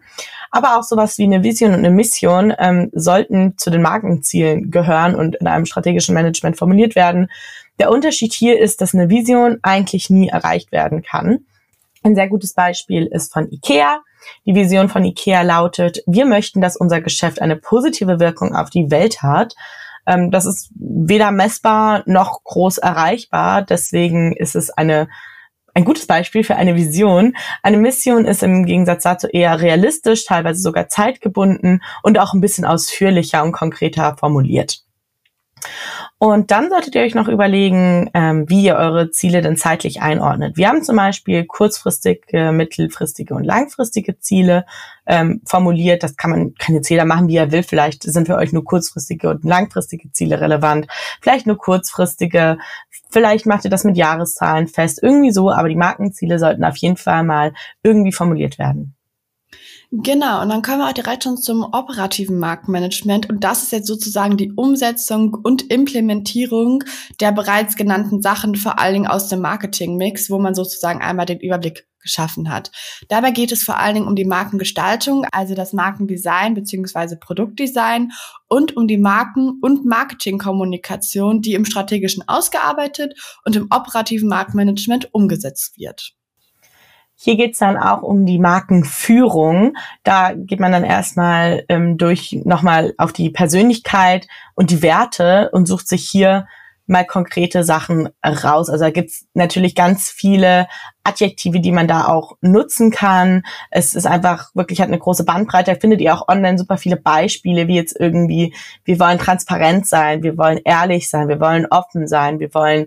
Aber 0.53 0.79
auch 0.79 0.85
sowas 0.85 1.19
wie 1.19 1.25
eine 1.25 1.43
Vision 1.43 1.73
und 1.73 1.81
eine 1.81 1.91
Mission 1.91 2.55
ähm, 2.57 2.91
sollten 2.95 3.59
zu 3.59 3.71
den 3.71 3.83
Markenzielen 3.83 4.71
gehören 4.71 5.17
und 5.17 5.35
in 5.35 5.49
einem 5.49 5.67
strategischen 5.67 6.15
Management 6.15 6.57
formuliert 6.57 6.95
werden. 6.95 7.29
Der 7.81 7.91
Unterschied 7.91 8.33
hier 8.33 8.61
ist, 8.61 8.81
dass 8.81 8.95
eine 8.95 9.11
Vision 9.11 9.59
eigentlich 9.63 10.09
nie 10.09 10.29
erreicht 10.29 10.71
werden 10.71 11.03
kann. 11.03 11.41
Ein 12.05 12.15
sehr 12.15 12.29
gutes 12.29 12.55
Beispiel 12.55 13.07
ist 13.07 13.33
von 13.33 13.51
IKEA. 13.51 13.99
Die 14.47 14.55
Vision 14.55 14.89
von 14.89 15.05
IKEA 15.05 15.43
lautet, 15.43 16.03
wir 16.07 16.27
möchten, 16.27 16.61
dass 16.61 16.77
unser 16.77 17.01
Geschäft 17.01 17.41
eine 17.41 17.57
positive 17.57 18.21
Wirkung 18.21 18.55
auf 18.55 18.71
die 18.71 18.91
Welt 18.91 19.23
hat. 19.23 19.55
Ähm, 20.07 20.31
das 20.31 20.47
ist 20.47 20.71
weder 20.75 21.31
messbar 21.31 22.03
noch 22.07 22.45
groß 22.45 22.79
erreichbar. 22.79 23.63
Deswegen 23.63 24.35
ist 24.37 24.55
es 24.55 24.71
eine 24.71 25.09
ein 25.77 25.85
gutes 25.85 26.07
Beispiel 26.07 26.45
für 26.45 26.55
eine 26.55 26.77
Vision. 26.77 27.37
Eine 27.63 27.79
Mission 27.79 28.27
ist 28.27 28.45
im 28.45 28.65
Gegensatz 28.65 29.03
dazu 29.03 29.27
eher 29.27 29.61
realistisch, 29.61 30.25
teilweise 30.25 30.61
sogar 30.61 30.89
zeitgebunden 30.89 31.83
und 32.05 32.19
auch 32.19 32.33
ein 32.33 32.41
bisschen 32.41 32.65
ausführlicher 32.65 33.43
und 33.43 33.51
konkreter 33.51 34.17
formuliert. 34.17 34.84
Und 36.19 36.51
dann 36.51 36.71
solltet 36.71 36.95
ihr 36.95 37.03
euch 37.03 37.15
noch 37.15 37.29
überlegen, 37.29 38.11
ähm, 38.15 38.49
wie 38.49 38.65
ihr 38.65 38.77
eure 38.77 39.11
Ziele 39.11 39.43
denn 39.43 39.57
zeitlich 39.57 40.01
einordnet. 40.01 40.57
Wir 40.57 40.69
haben 40.69 40.83
zum 40.83 40.97
Beispiel 40.97 41.45
kurzfristige, 41.45 42.53
mittelfristige 42.53 43.35
und 43.35 43.45
langfristige 43.45 44.19
Ziele 44.19 44.65
ähm, 45.07 45.43
formuliert. 45.45 46.03
Das 46.03 46.17
kann 46.17 46.31
man, 46.31 46.55
kann 46.55 46.75
jetzt 46.75 46.89
jeder 46.89 47.05
machen, 47.05 47.29
wie 47.29 47.37
er 47.37 47.53
will. 47.53 47.63
Vielleicht 47.63 48.05
sind 48.05 48.27
für 48.27 48.37
euch 48.37 48.53
nur 48.53 48.65
kurzfristige 48.65 49.29
und 49.29 49.45
langfristige 49.45 50.11
Ziele 50.13 50.41
relevant. 50.41 50.87
Vielleicht 51.21 51.47
nur 51.47 51.59
kurzfristige. 51.59 52.59
Vielleicht 53.11 53.47
macht 53.47 53.65
ihr 53.65 53.71
das 53.71 53.85
mit 53.85 53.97
Jahreszahlen 53.97 54.69
fest. 54.69 55.01
Irgendwie 55.03 55.31
so. 55.31 55.51
Aber 55.51 55.69
die 55.69 55.77
Markenziele 55.77 56.39
sollten 56.39 56.65
auf 56.65 56.77
jeden 56.77 56.97
Fall 56.97 57.25
mal 57.25 57.53
irgendwie 57.83 58.13
formuliert 58.13 58.59
werden. 58.59 58.95
Genau, 60.03 60.43
und 60.43 60.49
dann 60.49 60.63
kommen 60.63 60.79
wir 60.79 60.89
auch 60.89 60.93
direkt 60.93 61.23
schon 61.23 61.37
zum 61.37 61.63
operativen 61.63 62.37
Marktmanagement. 62.41 63.31
Und 63.31 63.45
das 63.45 63.63
ist 63.63 63.71
jetzt 63.71 63.87
sozusagen 63.87 64.37
die 64.37 64.51
Umsetzung 64.51 65.35
und 65.35 65.71
Implementierung 65.71 66.83
der 67.21 67.31
bereits 67.31 67.77
genannten 67.77 68.21
Sachen, 68.21 68.57
vor 68.57 68.81
allen 68.81 68.95
Dingen 68.95 69.07
aus 69.07 69.29
dem 69.29 69.41
Marketing-Mix, 69.41 70.31
wo 70.31 70.41
man 70.41 70.57
sozusagen 70.57 71.01
einmal 71.01 71.27
den 71.27 71.39
Überblick 71.39 71.87
geschaffen 72.01 72.51
hat. 72.51 72.73
Dabei 73.09 73.31
geht 73.31 73.53
es 73.53 73.63
vor 73.63 73.79
allen 73.79 73.95
Dingen 73.95 74.09
um 74.09 74.17
die 74.17 74.25
Markengestaltung, 74.25 75.27
also 75.31 75.55
das 75.55 75.73
Markendesign 75.73 76.55
beziehungsweise 76.55 77.17
Produktdesign 77.17 78.11
und 78.49 78.77
um 78.77 78.89
die 78.89 78.99
Marken- 78.99 79.61
und 79.63 79.85
Marketingkommunikation, 79.85 81.41
die 81.41 81.55
im 81.55 81.65
strategischen 81.65 82.27
ausgearbeitet 82.27 83.15
und 83.45 83.55
im 83.55 83.69
operativen 83.71 84.29
Marktmanagement 84.29 85.15
umgesetzt 85.15 85.79
wird. 85.79 86.17
Hier 87.17 87.37
geht's 87.37 87.59
dann 87.59 87.77
auch 87.77 88.03
um 88.03 88.27
die 88.27 88.39
Markenführung. 88.39 89.77
Da 90.03 90.33
geht 90.35 90.61
man 90.61 90.73
dann 90.73 90.85
erstmal 90.85 91.65
ähm, 91.69 91.97
durch 91.97 92.41
nochmal 92.45 92.95
auf 92.99 93.13
die 93.13 93.31
Persönlichkeit 93.31 94.27
und 94.55 94.71
die 94.71 94.83
Werte 94.83 95.51
und 95.53 95.67
sucht 95.67 95.89
sich 95.89 96.09
hier 96.09 96.47
mal 96.87 97.05
konkrete 97.07 97.65
Sachen 97.65 98.11
raus. 98.25 98.69
Also 98.69 98.85
da 98.85 98.91
gibt's 98.91 99.27
natürlich 99.33 99.75
ganz 99.75 100.11
viele 100.11 100.67
Adjektive, 101.03 101.61
die 101.61 101.73
man 101.73 101.89
da 101.89 102.07
auch 102.09 102.37
nutzen 102.41 102.91
kann. 102.91 103.43
Es 103.71 103.95
ist 103.95 104.07
einfach 104.07 104.51
wirklich 104.55 104.81
hat 104.81 104.89
eine 104.89 104.99
große 104.99 105.25
Bandbreite. 105.25 105.73
Da 105.73 105.81
findet 105.81 106.01
ihr 106.01 106.15
auch 106.15 106.29
online 106.29 106.59
super 106.59 106.77
viele 106.77 106.97
Beispiele, 106.97 107.69
wie 107.69 107.77
jetzt 107.77 107.99
irgendwie, 107.99 108.55
wir 108.85 108.99
wollen 109.01 109.19
transparent 109.19 109.87
sein, 109.87 110.23
wir 110.23 110.37
wollen 110.37 110.61
ehrlich 110.65 111.09
sein, 111.09 111.29
wir 111.29 111.41
wollen 111.41 111.67
offen 111.71 112.07
sein, 112.07 112.39
wir 112.39 112.53
wollen 112.53 112.87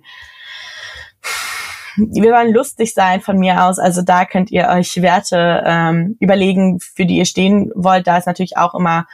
wir 1.98 2.32
wollen 2.32 2.54
lustig 2.54 2.94
sein 2.94 3.22
von 3.22 3.38
mir 3.38 3.66
aus. 3.66 3.80
Also 3.80 4.01
da 4.01 4.25
könnt 4.25 4.51
ihr 4.51 4.68
euch 4.68 5.01
Werte 5.01 5.63
ähm, 5.66 6.16
überlegen, 6.20 6.80
für 6.80 7.06
die 7.06 7.18
ihr 7.18 7.25
stehen 7.25 7.72
wollt. 7.75 8.08
Da 8.08 8.18
ist 8.18 8.27
natürlich 8.27 8.58
auch 8.58 8.75
immer 8.75 9.08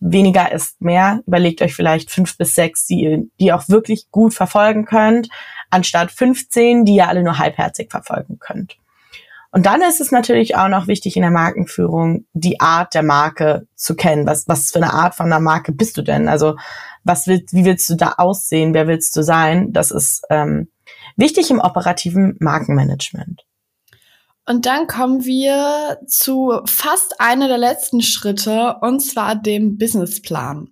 weniger 0.00 0.50
ist 0.50 0.80
mehr. 0.80 1.20
Überlegt 1.26 1.62
euch 1.62 1.74
vielleicht 1.74 2.10
fünf 2.10 2.36
bis 2.38 2.54
sechs, 2.54 2.86
die 2.86 3.02
ihr, 3.02 3.18
die 3.38 3.46
ihr 3.46 3.56
auch 3.56 3.68
wirklich 3.68 4.10
gut 4.10 4.34
verfolgen 4.34 4.86
könnt, 4.86 5.28
anstatt 5.68 6.10
15, 6.10 6.84
die 6.84 6.96
ihr 6.96 7.08
alle 7.08 7.22
nur 7.22 7.38
halbherzig 7.38 7.90
verfolgen 7.90 8.38
könnt. 8.38 8.76
Und 9.52 9.66
dann 9.66 9.82
ist 9.82 10.00
es 10.00 10.12
natürlich 10.12 10.56
auch 10.56 10.68
noch 10.68 10.86
wichtig 10.86 11.16
in 11.16 11.22
der 11.22 11.32
Markenführung, 11.32 12.24
die 12.32 12.60
Art 12.60 12.94
der 12.94 13.02
Marke 13.02 13.66
zu 13.74 13.96
kennen. 13.96 14.26
Was, 14.26 14.46
was 14.46 14.70
für 14.70 14.78
eine 14.78 14.92
Art 14.92 15.16
von 15.16 15.26
einer 15.26 15.40
Marke 15.40 15.72
bist 15.72 15.96
du 15.96 16.02
denn? 16.02 16.28
Also 16.28 16.56
was 17.02 17.26
willst, 17.26 17.52
wie 17.52 17.64
willst 17.64 17.90
du 17.90 17.96
da 17.96 18.14
aussehen? 18.18 18.74
Wer 18.74 18.86
willst 18.86 19.16
du 19.16 19.22
sein? 19.22 19.72
Das 19.72 19.90
ist 19.90 20.22
ähm, 20.30 20.68
wichtig 21.16 21.50
im 21.50 21.60
operativen 21.60 22.36
Markenmanagement. 22.40 23.44
Und 24.46 24.66
dann 24.66 24.86
kommen 24.86 25.24
wir 25.24 25.98
zu 26.06 26.60
fast 26.64 27.20
einer 27.20 27.46
der 27.46 27.58
letzten 27.58 28.02
Schritte, 28.02 28.76
und 28.80 29.00
zwar 29.00 29.36
dem 29.36 29.78
Businessplan. 29.78 30.68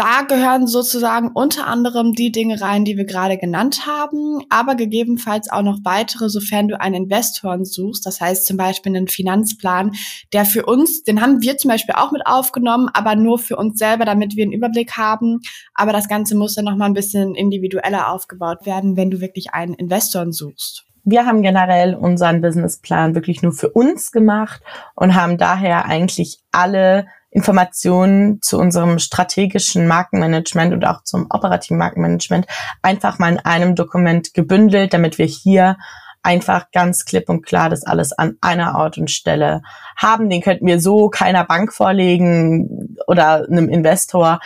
Da 0.00 0.22
gehören 0.22 0.66
sozusagen 0.66 1.28
unter 1.34 1.66
anderem 1.66 2.14
die 2.14 2.32
Dinge 2.32 2.62
rein, 2.62 2.86
die 2.86 2.96
wir 2.96 3.04
gerade 3.04 3.36
genannt 3.36 3.86
haben, 3.86 4.42
aber 4.48 4.74
gegebenenfalls 4.74 5.52
auch 5.52 5.60
noch 5.60 5.80
weitere, 5.84 6.30
sofern 6.30 6.68
du 6.68 6.80
einen 6.80 6.94
Investoren 6.94 7.66
suchst. 7.66 8.06
Das 8.06 8.18
heißt 8.18 8.46
zum 8.46 8.56
Beispiel 8.56 8.96
einen 8.96 9.08
Finanzplan, 9.08 9.92
der 10.32 10.46
für 10.46 10.64
uns, 10.64 11.02
den 11.02 11.20
haben 11.20 11.42
wir 11.42 11.58
zum 11.58 11.68
Beispiel 11.68 11.96
auch 11.98 12.12
mit 12.12 12.22
aufgenommen, 12.24 12.88
aber 12.94 13.14
nur 13.14 13.38
für 13.38 13.56
uns 13.56 13.78
selber, 13.78 14.06
damit 14.06 14.36
wir 14.36 14.44
einen 14.44 14.54
Überblick 14.54 14.96
haben. 14.96 15.40
Aber 15.74 15.92
das 15.92 16.08
Ganze 16.08 16.34
muss 16.34 16.54
dann 16.54 16.64
nochmal 16.64 16.88
ein 16.88 16.94
bisschen 16.94 17.34
individueller 17.34 18.10
aufgebaut 18.10 18.64
werden, 18.64 18.96
wenn 18.96 19.10
du 19.10 19.20
wirklich 19.20 19.52
einen 19.52 19.74
Investoren 19.74 20.32
suchst. 20.32 20.86
Wir 21.04 21.26
haben 21.26 21.42
generell 21.42 21.94
unseren 21.94 22.40
Businessplan 22.40 23.14
wirklich 23.14 23.42
nur 23.42 23.52
für 23.52 23.68
uns 23.68 24.12
gemacht 24.12 24.62
und 24.94 25.14
haben 25.14 25.36
daher 25.36 25.84
eigentlich 25.84 26.38
alle 26.52 27.06
Informationen 27.30 28.42
zu 28.42 28.58
unserem 28.58 28.98
strategischen 28.98 29.86
Markenmanagement 29.86 30.72
und 30.72 30.84
auch 30.84 31.04
zum 31.04 31.26
operativen 31.30 31.78
Markenmanagement 31.78 32.46
einfach 32.82 33.18
mal 33.18 33.32
in 33.32 33.38
einem 33.38 33.74
Dokument 33.74 34.34
gebündelt, 34.34 34.92
damit 34.92 35.18
wir 35.18 35.26
hier 35.26 35.76
einfach 36.22 36.70
ganz 36.72 37.04
klipp 37.04 37.28
und 37.28 37.46
klar 37.46 37.70
das 37.70 37.84
alles 37.84 38.12
an 38.12 38.36
einer 38.40 38.76
Ort 38.76 38.98
und 38.98 39.10
Stelle 39.10 39.62
haben. 39.96 40.28
Den 40.28 40.42
könnten 40.42 40.66
wir 40.66 40.80
so 40.80 41.08
keiner 41.08 41.44
Bank 41.44 41.72
vorlegen 41.72 42.96
oder 43.06 43.46
einem 43.48 43.68
Investor. 43.68 44.40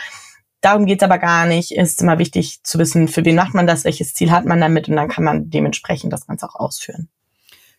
Darum 0.61 0.85
geht's 0.85 1.03
aber 1.03 1.17
gar 1.17 1.45
nicht. 1.45 1.71
Ist 1.71 2.01
immer 2.01 2.17
wichtig 2.17 2.63
zu 2.63 2.79
wissen, 2.79 3.07
für 3.07 3.25
wen 3.25 3.35
macht 3.35 3.53
man 3.53 3.67
das, 3.67 3.83
welches 3.83 4.13
Ziel 4.13 4.31
hat 4.31 4.45
man 4.45 4.61
damit 4.61 4.87
und 4.87 4.95
dann 4.95 5.09
kann 5.09 5.23
man 5.23 5.49
dementsprechend 5.49 6.13
das 6.13 6.27
Ganze 6.27 6.47
auch 6.47 6.55
ausführen. 6.55 7.09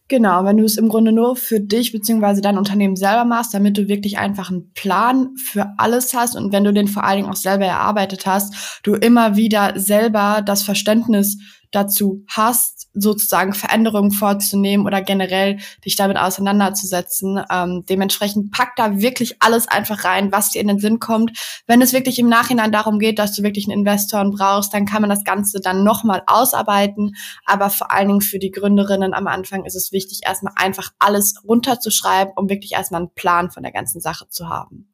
Genau, 0.09 0.45
wenn 0.45 0.57
du 0.57 0.65
es 0.65 0.77
im 0.77 0.89
Grunde 0.89 1.11
nur 1.11 1.35
für 1.35 1.59
dich 1.59 1.91
beziehungsweise 1.91 2.41
dein 2.41 2.59
Unternehmen 2.59 2.95
selber 2.95 3.25
machst, 3.25 3.53
damit 3.53 3.77
du 3.77 3.89
wirklich 3.89 4.19
einfach 4.19 4.51
einen 4.51 4.73
Plan 4.73 5.31
für 5.37 5.73
alles 5.79 6.15
hast 6.15 6.37
und 6.37 6.53
wenn 6.53 6.63
du 6.63 6.73
den 6.73 6.87
vor 6.87 7.03
allen 7.03 7.17
Dingen 7.17 7.29
auch 7.29 7.37
selber 7.37 7.67
erarbeitet 7.67 8.25
hast, 8.25 8.81
du 8.85 8.95
immer 8.95 9.35
wieder 9.35 9.73
selber 9.81 10.43
das 10.47 10.63
Verständnis 10.63 11.39
dazu 11.77 12.25
hast, 12.29 12.89
sozusagen 12.95 13.53
Veränderungen 13.53 14.11
vorzunehmen 14.11 14.87
oder 14.87 15.03
generell 15.03 15.59
dich 15.85 15.97
damit 15.97 16.17
auseinanderzusetzen. 16.17 17.41
Ähm, 17.51 17.85
dementsprechend 17.89 18.51
pack 18.51 18.75
da 18.77 18.99
wirklich 18.99 19.37
alles 19.41 19.69
einfach 19.69 20.05
rein, 20.05 20.33
was 20.33 20.51
dir 20.51 20.63
in 20.63 20.69
den 20.69 20.79
Sinn 20.79 20.99
kommt. 20.99 21.39
Wenn 21.67 21.83
es 21.83 21.93
wirklich 21.93 22.19
im 22.19 22.29
Nachhinein 22.29 22.73
darum 22.73 22.99
geht, 22.99 23.19
dass 23.19 23.35
du 23.35 23.43
wirklich 23.43 23.69
einen 23.69 23.79
Investoren 23.79 24.31
brauchst, 24.31 24.73
dann 24.73 24.87
kann 24.87 25.03
man 25.03 25.11
das 25.11 25.25
Ganze 25.25 25.61
dann 25.61 25.85
nochmal 25.85 26.23
ausarbeiten. 26.27 27.15
Aber 27.45 27.69
vor 27.69 27.93
allen 27.93 28.09
Dingen 28.09 28.21
für 28.23 28.39
die 28.39 28.51
Gründerinnen 28.51 29.13
am 29.13 29.27
Anfang 29.27 29.65
ist 29.65 29.77
es 29.77 29.93
wichtig, 29.93 30.21
erstmal 30.25 30.55
einfach 30.57 30.91
alles 30.99 31.35
runterzuschreiben, 31.47 32.33
um 32.37 32.49
wirklich 32.49 32.73
erstmal 32.73 33.03
einen 33.03 33.15
Plan 33.15 33.51
von 33.51 33.63
der 33.63 33.73
ganzen 33.73 34.01
Sache 34.01 34.29
zu 34.31 34.49
haben. 34.49 34.93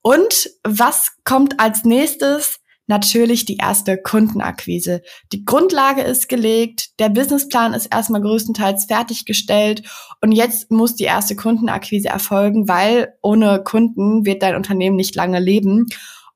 Und 0.00 0.50
was 0.62 1.12
kommt 1.24 1.60
als 1.60 1.84
nächstes? 1.84 2.60
Natürlich 2.86 3.44
die 3.44 3.56
erste 3.56 3.98
Kundenakquise. 3.98 5.02
Die 5.32 5.44
Grundlage 5.44 6.02
ist 6.02 6.28
gelegt, 6.28 6.98
der 6.98 7.08
Businessplan 7.08 7.74
ist 7.74 7.86
erstmal 7.86 8.22
größtenteils 8.22 8.86
fertiggestellt 8.86 9.82
und 10.20 10.32
jetzt 10.32 10.70
muss 10.70 10.94
die 10.94 11.04
erste 11.04 11.36
Kundenakquise 11.36 12.08
erfolgen, 12.08 12.68
weil 12.68 13.14
ohne 13.22 13.62
Kunden 13.62 14.24
wird 14.24 14.42
dein 14.42 14.56
Unternehmen 14.56 14.96
nicht 14.96 15.14
lange 15.14 15.40
leben. 15.40 15.86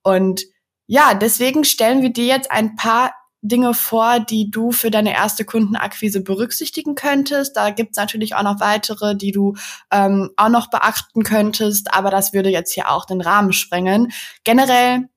Und 0.03 0.45
ja, 0.87 1.15
deswegen 1.15 1.65
stellen 1.65 2.03
wir 2.03 2.13
dir 2.13 2.27
jetzt 2.27 2.51
ein 2.51 2.75
paar 2.77 3.13
Dinge 3.43 3.73
vor, 3.73 4.21
die 4.21 4.51
du 4.51 4.71
für 4.71 4.91
deine 4.91 5.15
erste 5.15 5.45
Kundenakquise 5.45 6.23
berücksichtigen 6.23 6.95
könntest. 6.95 7.57
Da 7.57 7.71
gibt's 7.71 7.97
natürlich 7.97 8.35
auch 8.35 8.43
noch 8.43 8.61
weitere, 8.61 9.17
die 9.17 9.33
du 9.33 9.55
ähm, 9.91 10.31
auch 10.37 10.51
noch 10.51 10.69
beachten 10.69 11.23
könntest, 11.23 11.95
aber 11.95 12.11
das 12.11 12.33
würde 12.33 12.51
jetzt 12.51 12.75
hier 12.75 12.91
auch 12.91 13.07
den 13.07 13.21
Rahmen 13.21 13.53
sprengen. 13.53 14.13
Generell 14.45 15.09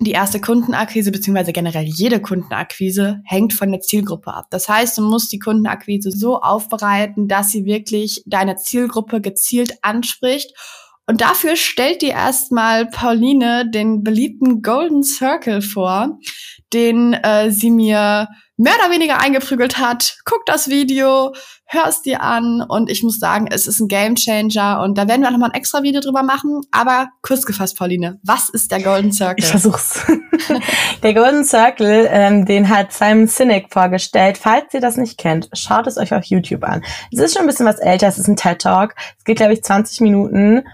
die 0.00 0.12
erste 0.12 0.40
Kundenakquise 0.40 1.10
beziehungsweise 1.10 1.52
generell 1.52 1.84
jede 1.84 2.20
Kundenakquise 2.20 3.20
hängt 3.24 3.52
von 3.52 3.72
der 3.72 3.80
Zielgruppe 3.80 4.32
ab. 4.32 4.46
Das 4.50 4.68
heißt, 4.68 4.96
du 4.96 5.02
musst 5.02 5.32
die 5.32 5.40
Kundenakquise 5.40 6.12
so 6.12 6.40
aufbereiten, 6.40 7.26
dass 7.26 7.50
sie 7.50 7.64
wirklich 7.64 8.22
deine 8.26 8.56
Zielgruppe 8.56 9.20
gezielt 9.20 9.72
anspricht. 9.82 10.52
Und 11.06 11.20
dafür 11.20 11.56
stellt 11.56 12.02
dir 12.02 12.10
erstmal 12.10 12.86
Pauline 12.86 13.68
den 13.68 14.04
beliebten 14.04 14.62
Golden 14.62 15.02
Circle 15.02 15.62
vor, 15.62 16.18
den 16.72 17.14
äh, 17.14 17.50
sie 17.50 17.70
mir 17.70 18.28
mehr 18.58 18.74
oder 18.80 18.92
weniger 18.92 19.20
eingeprügelt 19.20 19.78
hat. 19.78 20.18
Guck 20.24 20.44
das 20.44 20.68
Video, 20.68 21.32
hörst 21.64 22.04
dir 22.06 22.22
an 22.22 22.60
und 22.68 22.90
ich 22.90 23.02
muss 23.02 23.18
sagen, 23.18 23.46
es 23.50 23.66
ist 23.66 23.80
ein 23.80 23.88
Game 23.88 24.16
Changer 24.16 24.82
und 24.82 24.98
da 24.98 25.06
werden 25.06 25.22
wir 25.22 25.30
nochmal 25.30 25.50
ein 25.50 25.58
extra 25.58 25.82
Video 25.82 26.00
drüber 26.00 26.22
machen. 26.22 26.60
Aber 26.72 27.08
kurz 27.22 27.46
gefasst, 27.46 27.78
Pauline, 27.78 28.18
was 28.24 28.48
ist 28.48 28.72
der 28.72 28.82
Golden 28.82 29.12
Circle? 29.12 29.44
Ich 29.44 29.50
versuch's. 29.50 30.04
der 31.02 31.14
Golden 31.14 31.44
Circle, 31.44 32.08
ähm, 32.10 32.46
den 32.46 32.68
hat 32.68 32.92
Simon 32.92 33.28
Sinek 33.28 33.72
vorgestellt. 33.72 34.36
Falls 34.36 34.74
ihr 34.74 34.80
das 34.80 34.96
nicht 34.96 35.18
kennt, 35.18 35.48
schaut 35.52 35.86
es 35.86 35.96
euch 35.96 36.12
auf 36.12 36.24
YouTube 36.24 36.64
an. 36.64 36.82
Es 37.12 37.20
ist 37.20 37.34
schon 37.34 37.42
ein 37.42 37.48
bisschen 37.48 37.66
was 37.66 37.78
älter, 37.78 38.08
es 38.08 38.18
ist 38.18 38.28
ein 38.28 38.36
TED 38.36 38.60
Talk. 38.60 38.94
Es 39.18 39.24
geht, 39.24 39.36
glaube 39.36 39.52
ich, 39.52 39.62
20 39.62 40.00
Minuten 40.00 40.64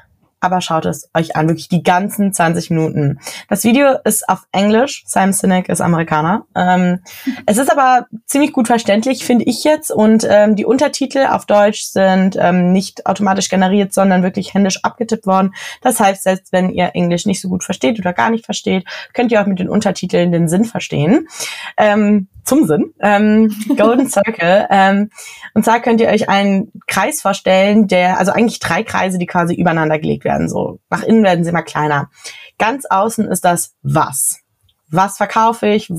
aber 0.44 0.60
schaut 0.60 0.84
es 0.84 1.08
euch 1.14 1.36
an, 1.36 1.48
wirklich 1.48 1.68
die 1.68 1.82
ganzen 1.82 2.32
20 2.32 2.68
Minuten. 2.70 3.18
Das 3.48 3.64
Video 3.64 3.96
ist 4.04 4.28
auf 4.28 4.46
Englisch, 4.52 5.02
Simon 5.06 5.32
Sinek 5.32 5.70
ist 5.70 5.80
Amerikaner. 5.80 6.44
Ähm, 6.54 7.00
es 7.46 7.56
ist 7.56 7.72
aber 7.72 8.06
ziemlich 8.26 8.52
gut 8.52 8.66
verständlich, 8.66 9.24
finde 9.24 9.46
ich 9.46 9.64
jetzt, 9.64 9.90
und 9.90 10.26
ähm, 10.28 10.54
die 10.54 10.66
Untertitel 10.66 11.26
auf 11.30 11.46
Deutsch 11.46 11.84
sind 11.84 12.36
ähm, 12.38 12.72
nicht 12.72 13.06
automatisch 13.06 13.48
generiert, 13.48 13.94
sondern 13.94 14.22
wirklich 14.22 14.52
händisch 14.52 14.84
abgetippt 14.84 15.26
worden. 15.26 15.54
Das 15.80 15.98
heißt, 15.98 16.22
selbst 16.22 16.52
wenn 16.52 16.68
ihr 16.68 16.90
Englisch 16.94 17.24
nicht 17.24 17.40
so 17.40 17.48
gut 17.48 17.64
versteht 17.64 17.98
oder 17.98 18.12
gar 18.12 18.28
nicht 18.28 18.44
versteht, 18.44 18.84
könnt 19.14 19.32
ihr 19.32 19.40
auch 19.40 19.46
mit 19.46 19.58
den 19.58 19.70
Untertiteln 19.70 20.30
den 20.30 20.48
Sinn 20.48 20.64
verstehen. 20.64 21.26
Ähm, 21.78 22.28
zum 22.44 22.66
Sinn. 22.66 22.92
Ähm, 23.00 23.54
Golden 23.76 24.08
Circle. 24.08 24.66
Ähm, 24.74 25.10
und 25.54 25.64
zwar 25.64 25.80
könnt 25.80 26.00
ihr 26.00 26.08
euch 26.08 26.28
einen 26.28 26.72
Kreis 26.86 27.20
vorstellen, 27.20 27.86
der, 27.86 28.18
also 28.18 28.32
eigentlich 28.32 28.58
drei 28.58 28.82
Kreise, 28.82 29.18
die 29.18 29.26
quasi 29.26 29.54
übereinander 29.54 29.98
gelegt 29.98 30.24
werden. 30.24 30.48
So 30.48 30.80
nach 30.90 31.02
innen 31.02 31.22
werden 31.22 31.44
sie 31.44 31.50
immer 31.50 31.62
kleiner. 31.62 32.10
Ganz 32.58 32.84
außen 32.86 33.28
ist 33.28 33.44
das 33.44 33.74
Was. 33.82 34.40
Was 34.88 35.16
verkaufe 35.16 35.66
ich? 35.68 35.90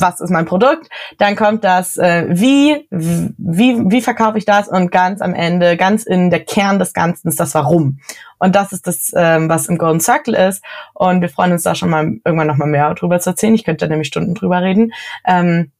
Was 0.00 0.20
ist 0.20 0.30
mein 0.30 0.46
Produkt? 0.46 0.88
Dann 1.18 1.36
kommt 1.36 1.64
das 1.64 1.96
äh, 1.96 2.26
Wie, 2.28 2.86
wie, 2.90 3.90
wie 3.90 4.00
verkaufe 4.00 4.38
ich 4.38 4.44
das? 4.44 4.68
Und 4.68 4.90
ganz 4.90 5.20
am 5.20 5.34
Ende, 5.34 5.76
ganz 5.76 6.04
in 6.04 6.30
der 6.30 6.44
Kern 6.44 6.78
des 6.78 6.92
Ganzen 6.92 7.28
ist 7.28 7.40
das 7.40 7.54
Warum. 7.54 7.98
Und 8.38 8.54
das 8.54 8.72
ist 8.72 8.86
das, 8.86 9.12
ähm, 9.16 9.48
was 9.48 9.66
im 9.66 9.78
Golden 9.78 10.00
Circle 10.00 10.34
ist. 10.34 10.62
Und 10.92 11.20
wir 11.20 11.28
freuen 11.28 11.52
uns 11.52 11.62
da 11.62 11.74
schon 11.74 11.90
mal 11.90 12.04
irgendwann 12.24 12.46
noch 12.46 12.56
mal 12.56 12.66
mehr 12.66 12.92
drüber 12.94 13.20
zu 13.20 13.30
erzählen. 13.30 13.54
Ich 13.54 13.64
könnte 13.64 13.86
da 13.86 13.90
nämlich 13.90 14.08
Stunden 14.08 14.34
drüber 14.34 14.62
reden. 14.62 14.92
Ähm, 15.26 15.70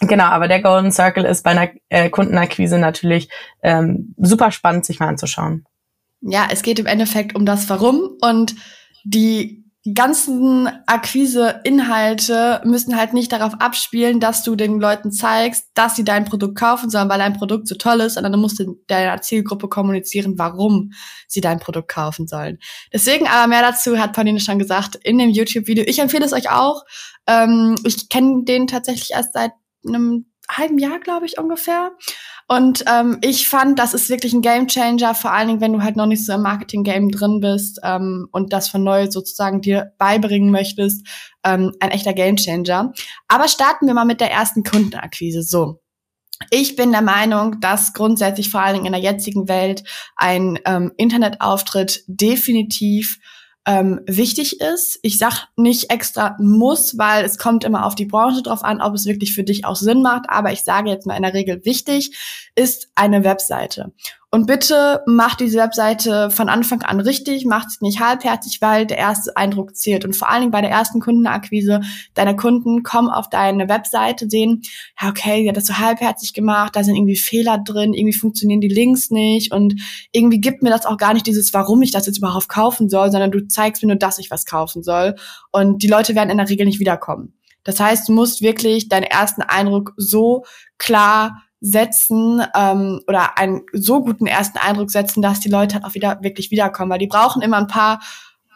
Genau, 0.00 0.24
aber 0.24 0.46
der 0.46 0.60
Golden 0.60 0.92
Circle 0.92 1.24
ist 1.24 1.42
bei 1.42 1.52
einer 1.52 1.70
äh, 1.88 2.10
Kundenakquise 2.10 2.78
natürlich 2.78 3.30
ähm, 3.62 4.14
super 4.18 4.50
spannend, 4.50 4.84
sich 4.84 5.00
mal 5.00 5.08
anzuschauen. 5.08 5.64
Ja, 6.20 6.48
es 6.50 6.62
geht 6.62 6.78
im 6.78 6.86
Endeffekt 6.86 7.34
um 7.34 7.46
das 7.46 7.70
Warum 7.70 8.10
und 8.20 8.54
die 9.04 9.64
ganzen 9.94 10.68
Akquise-Inhalte 10.86 12.60
müssen 12.64 12.96
halt 12.96 13.12
nicht 13.12 13.32
darauf 13.32 13.54
abspielen, 13.60 14.20
dass 14.20 14.42
du 14.42 14.56
den 14.56 14.80
Leuten 14.80 15.12
zeigst, 15.12 15.66
dass 15.74 15.96
sie 15.96 16.04
dein 16.04 16.24
Produkt 16.24 16.58
kaufen 16.58 16.90
sollen, 16.90 17.08
weil 17.08 17.18
dein 17.18 17.34
Produkt 17.34 17.68
so 17.68 17.74
toll 17.74 18.00
ist, 18.00 18.14
sondern 18.14 18.32
du 18.32 18.38
musst 18.38 18.62
deiner 18.86 19.20
Zielgruppe 19.20 19.68
kommunizieren, 19.68 20.38
warum 20.38 20.92
sie 21.28 21.40
dein 21.40 21.60
Produkt 21.60 21.88
kaufen 21.88 22.26
sollen. 22.26 22.58
Deswegen 22.92 23.26
aber 23.26 23.46
mehr 23.48 23.62
dazu 23.62 23.98
hat 23.98 24.12
Pauline 24.12 24.40
schon 24.40 24.58
gesagt 24.58 24.96
in 25.02 25.18
dem 25.18 25.30
YouTube-Video. 25.30 25.84
Ich 25.86 25.98
empfehle 25.98 26.24
es 26.24 26.32
euch 26.32 26.50
auch. 26.50 26.84
Ähm, 27.26 27.76
ich 27.84 28.08
kenne 28.08 28.44
den 28.44 28.66
tatsächlich 28.66 29.10
erst 29.12 29.34
seit 29.34 29.52
einem 29.86 30.26
halben 30.50 30.78
Jahr, 30.78 30.98
glaube 31.00 31.26
ich, 31.26 31.38
ungefähr. 31.38 31.92
Und 32.48 32.84
ähm, 32.86 33.18
ich 33.22 33.48
fand, 33.48 33.78
das 33.78 33.92
ist 33.92 34.08
wirklich 34.08 34.32
ein 34.32 34.42
Gamechanger, 34.42 35.14
vor 35.14 35.32
allen 35.32 35.48
Dingen, 35.48 35.60
wenn 35.60 35.72
du 35.72 35.82
halt 35.82 35.96
noch 35.96 36.06
nicht 36.06 36.24
so 36.24 36.32
im 36.32 36.42
Marketing-Game 36.42 37.10
drin 37.10 37.40
bist 37.40 37.80
ähm, 37.82 38.28
und 38.30 38.52
das 38.52 38.68
von 38.68 38.84
neu 38.84 39.10
sozusagen 39.10 39.60
dir 39.60 39.92
beibringen 39.98 40.50
möchtest. 40.52 41.06
Ähm, 41.44 41.72
ein 41.80 41.90
echter 41.90 42.12
Gamechanger. 42.12 42.92
Aber 43.26 43.48
starten 43.48 43.86
wir 43.86 43.94
mal 43.94 44.04
mit 44.04 44.20
der 44.20 44.30
ersten 44.30 44.62
Kundenakquise. 44.62 45.42
So. 45.42 45.80
Ich 46.50 46.76
bin 46.76 46.92
der 46.92 47.02
Meinung, 47.02 47.60
dass 47.60 47.94
grundsätzlich 47.94 48.50
vor 48.50 48.60
allen 48.60 48.74
Dingen 48.74 48.86
in 48.86 48.92
der 48.92 49.00
jetzigen 49.00 49.48
Welt 49.48 49.82
ein 50.16 50.58
ähm, 50.66 50.92
Internetauftritt 50.96 52.04
definitiv 52.06 53.18
ähm, 53.66 54.00
wichtig 54.06 54.60
ist. 54.60 54.98
Ich 55.02 55.18
sag 55.18 55.48
nicht 55.56 55.90
extra 55.90 56.36
muss, 56.40 56.96
weil 56.98 57.24
es 57.24 57.36
kommt 57.36 57.64
immer 57.64 57.84
auf 57.84 57.96
die 57.96 58.06
Branche 58.06 58.42
drauf 58.42 58.62
an, 58.62 58.80
ob 58.80 58.94
es 58.94 59.06
wirklich 59.06 59.34
für 59.34 59.42
dich 59.42 59.64
auch 59.64 59.76
Sinn 59.76 60.02
macht. 60.02 60.26
Aber 60.28 60.52
ich 60.52 60.62
sage 60.62 60.88
jetzt 60.88 61.06
mal 61.06 61.16
in 61.16 61.22
der 61.22 61.34
Regel 61.34 61.64
wichtig 61.64 62.16
ist 62.54 62.88
eine 62.94 63.24
Webseite. 63.24 63.92
Und 64.32 64.46
bitte 64.46 65.02
macht 65.06 65.38
diese 65.38 65.58
Webseite 65.58 66.30
von 66.30 66.48
Anfang 66.48 66.82
an 66.82 66.98
richtig, 66.98 67.44
macht 67.44 67.70
sie 67.70 67.78
nicht 67.80 68.00
halbherzig, 68.00 68.60
weil 68.60 68.84
der 68.84 68.98
erste 68.98 69.36
Eindruck 69.36 69.76
zählt. 69.76 70.04
Und 70.04 70.16
vor 70.16 70.28
allen 70.28 70.40
Dingen 70.40 70.50
bei 70.50 70.60
der 70.60 70.70
ersten 70.70 70.98
Kundenakquise, 70.98 71.80
deine 72.14 72.34
Kunden 72.34 72.82
kommen 72.82 73.08
auf 73.08 73.30
deine 73.30 73.68
Webseite, 73.68 74.28
sehen, 74.28 74.62
ja, 75.00 75.08
okay, 75.08 75.42
sie 75.42 75.48
hat 75.48 75.56
das 75.56 75.66
so 75.66 75.78
halbherzig 75.78 76.34
gemacht, 76.34 76.74
da 76.74 76.82
sind 76.82 76.96
irgendwie 76.96 77.16
Fehler 77.16 77.58
drin, 77.58 77.94
irgendwie 77.94 78.18
funktionieren 78.18 78.60
die 78.60 78.68
Links 78.68 79.10
nicht 79.10 79.52
und 79.52 79.74
irgendwie 80.10 80.40
gibt 80.40 80.62
mir 80.62 80.70
das 80.70 80.86
auch 80.86 80.96
gar 80.96 81.14
nicht 81.14 81.26
dieses, 81.26 81.54
warum 81.54 81.80
ich 81.82 81.92
das 81.92 82.06
jetzt 82.06 82.18
überhaupt 82.18 82.48
kaufen 82.48 82.88
soll, 82.88 83.12
sondern 83.12 83.30
du 83.30 83.46
zeigst 83.46 83.82
mir 83.82 83.88
nur, 83.88 83.96
dass 83.96 84.18
ich 84.18 84.32
was 84.32 84.44
kaufen 84.44 84.82
soll. 84.82 85.14
Und 85.52 85.84
die 85.84 85.88
Leute 85.88 86.16
werden 86.16 86.30
in 86.30 86.38
der 86.38 86.48
Regel 86.48 86.66
nicht 86.66 86.80
wiederkommen. 86.80 87.32
Das 87.62 87.80
heißt, 87.80 88.08
du 88.08 88.12
musst 88.12 88.42
wirklich 88.42 88.88
deinen 88.88 89.04
ersten 89.04 89.42
Eindruck 89.42 89.92
so 89.96 90.44
klar 90.78 91.42
setzen 91.60 92.42
ähm, 92.54 93.00
oder 93.08 93.38
einen 93.38 93.62
so 93.72 94.02
guten 94.02 94.26
ersten 94.26 94.58
Eindruck 94.58 94.90
setzen, 94.90 95.22
dass 95.22 95.40
die 95.40 95.48
Leute 95.48 95.76
halt 95.76 95.84
auch 95.84 95.94
wieder 95.94 96.18
wirklich 96.22 96.50
wiederkommen, 96.50 96.90
weil 96.90 96.98
die 96.98 97.06
brauchen 97.06 97.42
immer 97.42 97.58
ein 97.58 97.66
paar 97.66 98.00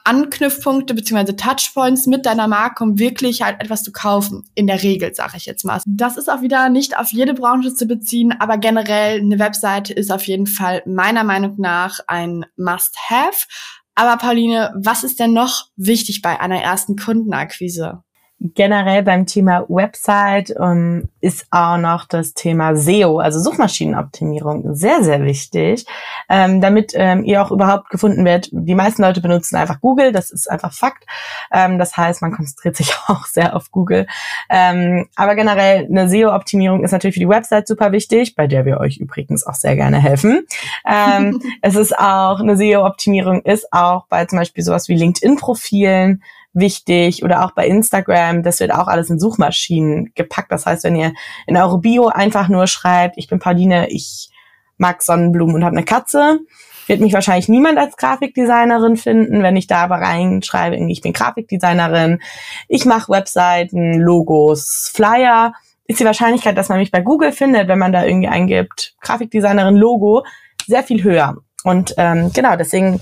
Anknüpfpunkte 0.04 0.94
beziehungsweise 0.94 1.36
Touchpoints 1.36 2.06
mit 2.06 2.26
deiner 2.26 2.48
Marke, 2.48 2.82
um 2.82 2.98
wirklich 2.98 3.42
halt 3.42 3.60
etwas 3.60 3.82
zu 3.82 3.92
kaufen. 3.92 4.44
In 4.54 4.66
der 4.66 4.82
Regel, 4.82 5.14
sage 5.14 5.36
ich 5.36 5.46
jetzt 5.46 5.64
mal. 5.64 5.80
Das 5.86 6.16
ist 6.16 6.30
auch 6.30 6.42
wieder 6.42 6.68
nicht 6.68 6.98
auf 6.98 7.12
jede 7.12 7.34
Branche 7.34 7.74
zu 7.74 7.86
beziehen, 7.86 8.34
aber 8.38 8.58
generell 8.58 9.20
eine 9.20 9.38
Webseite 9.38 9.92
ist 9.92 10.10
auf 10.10 10.24
jeden 10.24 10.46
Fall 10.46 10.82
meiner 10.86 11.24
Meinung 11.24 11.56
nach 11.58 12.00
ein 12.06 12.46
Must-Have. 12.56 13.46
Aber 13.94 14.16
Pauline, 14.16 14.72
was 14.76 15.04
ist 15.04 15.20
denn 15.20 15.32
noch 15.32 15.66
wichtig 15.76 16.22
bei 16.22 16.40
einer 16.40 16.62
ersten 16.62 16.96
Kundenakquise? 16.96 18.02
Generell 18.40 19.02
beim 19.02 19.26
Thema 19.26 19.66
Website 19.68 20.54
ähm, 20.58 21.10
ist 21.20 21.46
auch 21.50 21.76
noch 21.76 22.06
das 22.06 22.32
Thema 22.32 22.74
SEO, 22.74 23.18
also 23.18 23.38
Suchmaschinenoptimierung, 23.38 24.74
sehr, 24.74 25.04
sehr 25.04 25.22
wichtig, 25.24 25.84
ähm, 26.28 26.62
damit 26.62 26.92
ähm, 26.94 27.22
ihr 27.24 27.42
auch 27.42 27.50
überhaupt 27.50 27.90
gefunden 27.90 28.24
werdet. 28.24 28.48
Die 28.52 28.74
meisten 28.74 29.02
Leute 29.02 29.20
benutzen 29.20 29.56
einfach 29.56 29.80
Google, 29.82 30.12
das 30.12 30.30
ist 30.30 30.50
einfach 30.50 30.72
Fakt. 30.72 31.04
Ähm, 31.52 31.78
das 31.78 31.98
heißt, 31.98 32.22
man 32.22 32.32
konzentriert 32.32 32.76
sich 32.76 32.94
auch 33.08 33.26
sehr 33.26 33.54
auf 33.54 33.70
Google. 33.70 34.06
Ähm, 34.48 35.06
aber 35.16 35.34
generell 35.34 35.86
eine 35.86 36.08
SEO-Optimierung 36.08 36.82
ist 36.82 36.92
natürlich 36.92 37.14
für 37.14 37.20
die 37.20 37.28
Website 37.28 37.68
super 37.68 37.92
wichtig, 37.92 38.36
bei 38.36 38.46
der 38.46 38.64
wir 38.64 38.80
euch 38.80 38.96
übrigens 38.96 39.46
auch 39.46 39.54
sehr 39.54 39.76
gerne 39.76 39.98
helfen. 39.98 40.46
Ähm, 40.88 41.42
es 41.62 41.76
ist 41.76 41.96
auch, 41.98 42.40
eine 42.40 42.56
SEO-Optimierung 42.56 43.42
ist 43.42 43.70
auch 43.70 44.06
bei 44.06 44.24
zum 44.24 44.38
Beispiel 44.38 44.64
sowas 44.64 44.88
wie 44.88 44.94
LinkedIn-Profilen, 44.94 46.22
wichtig 46.52 47.22
oder 47.22 47.44
auch 47.44 47.52
bei 47.52 47.66
Instagram, 47.66 48.42
das 48.42 48.60
wird 48.60 48.72
auch 48.72 48.88
alles 48.88 49.10
in 49.10 49.18
Suchmaschinen 49.18 50.12
gepackt. 50.14 50.50
Das 50.50 50.66
heißt, 50.66 50.84
wenn 50.84 50.96
ihr 50.96 51.12
in 51.46 51.56
eure 51.56 51.78
Bio 51.78 52.08
einfach 52.08 52.48
nur 52.48 52.66
schreibt, 52.66 53.16
ich 53.18 53.28
bin 53.28 53.38
Pauline, 53.38 53.88
ich 53.90 54.30
mag 54.76 55.02
Sonnenblumen 55.02 55.54
und 55.54 55.64
habe 55.64 55.76
eine 55.76 55.84
Katze, 55.84 56.40
wird 56.86 57.00
mich 57.00 57.12
wahrscheinlich 57.12 57.48
niemand 57.48 57.78
als 57.78 57.96
Grafikdesignerin 57.96 58.96
finden. 58.96 59.42
Wenn 59.42 59.56
ich 59.56 59.66
da 59.66 59.84
aber 59.84 59.96
reinschreibe, 59.96 60.76
ich 60.76 61.02
bin 61.02 61.12
Grafikdesignerin, 61.12 62.20
ich 62.66 62.84
mache 62.84 63.12
Webseiten, 63.12 63.94
Logos, 64.00 64.90
Flyer, 64.92 65.52
ist 65.86 66.00
die 66.00 66.04
Wahrscheinlichkeit, 66.04 66.56
dass 66.56 66.68
man 66.68 66.78
mich 66.78 66.90
bei 66.90 67.00
Google 67.00 67.32
findet, 67.32 67.68
wenn 67.68 67.78
man 67.78 67.92
da 67.92 68.04
irgendwie 68.04 68.28
eingibt, 68.28 68.94
Grafikdesignerin, 69.00 69.76
Logo, 69.76 70.24
sehr 70.66 70.82
viel 70.82 71.02
höher. 71.02 71.36
Und 71.62 71.94
ähm, 71.98 72.32
genau, 72.32 72.56
deswegen 72.56 73.00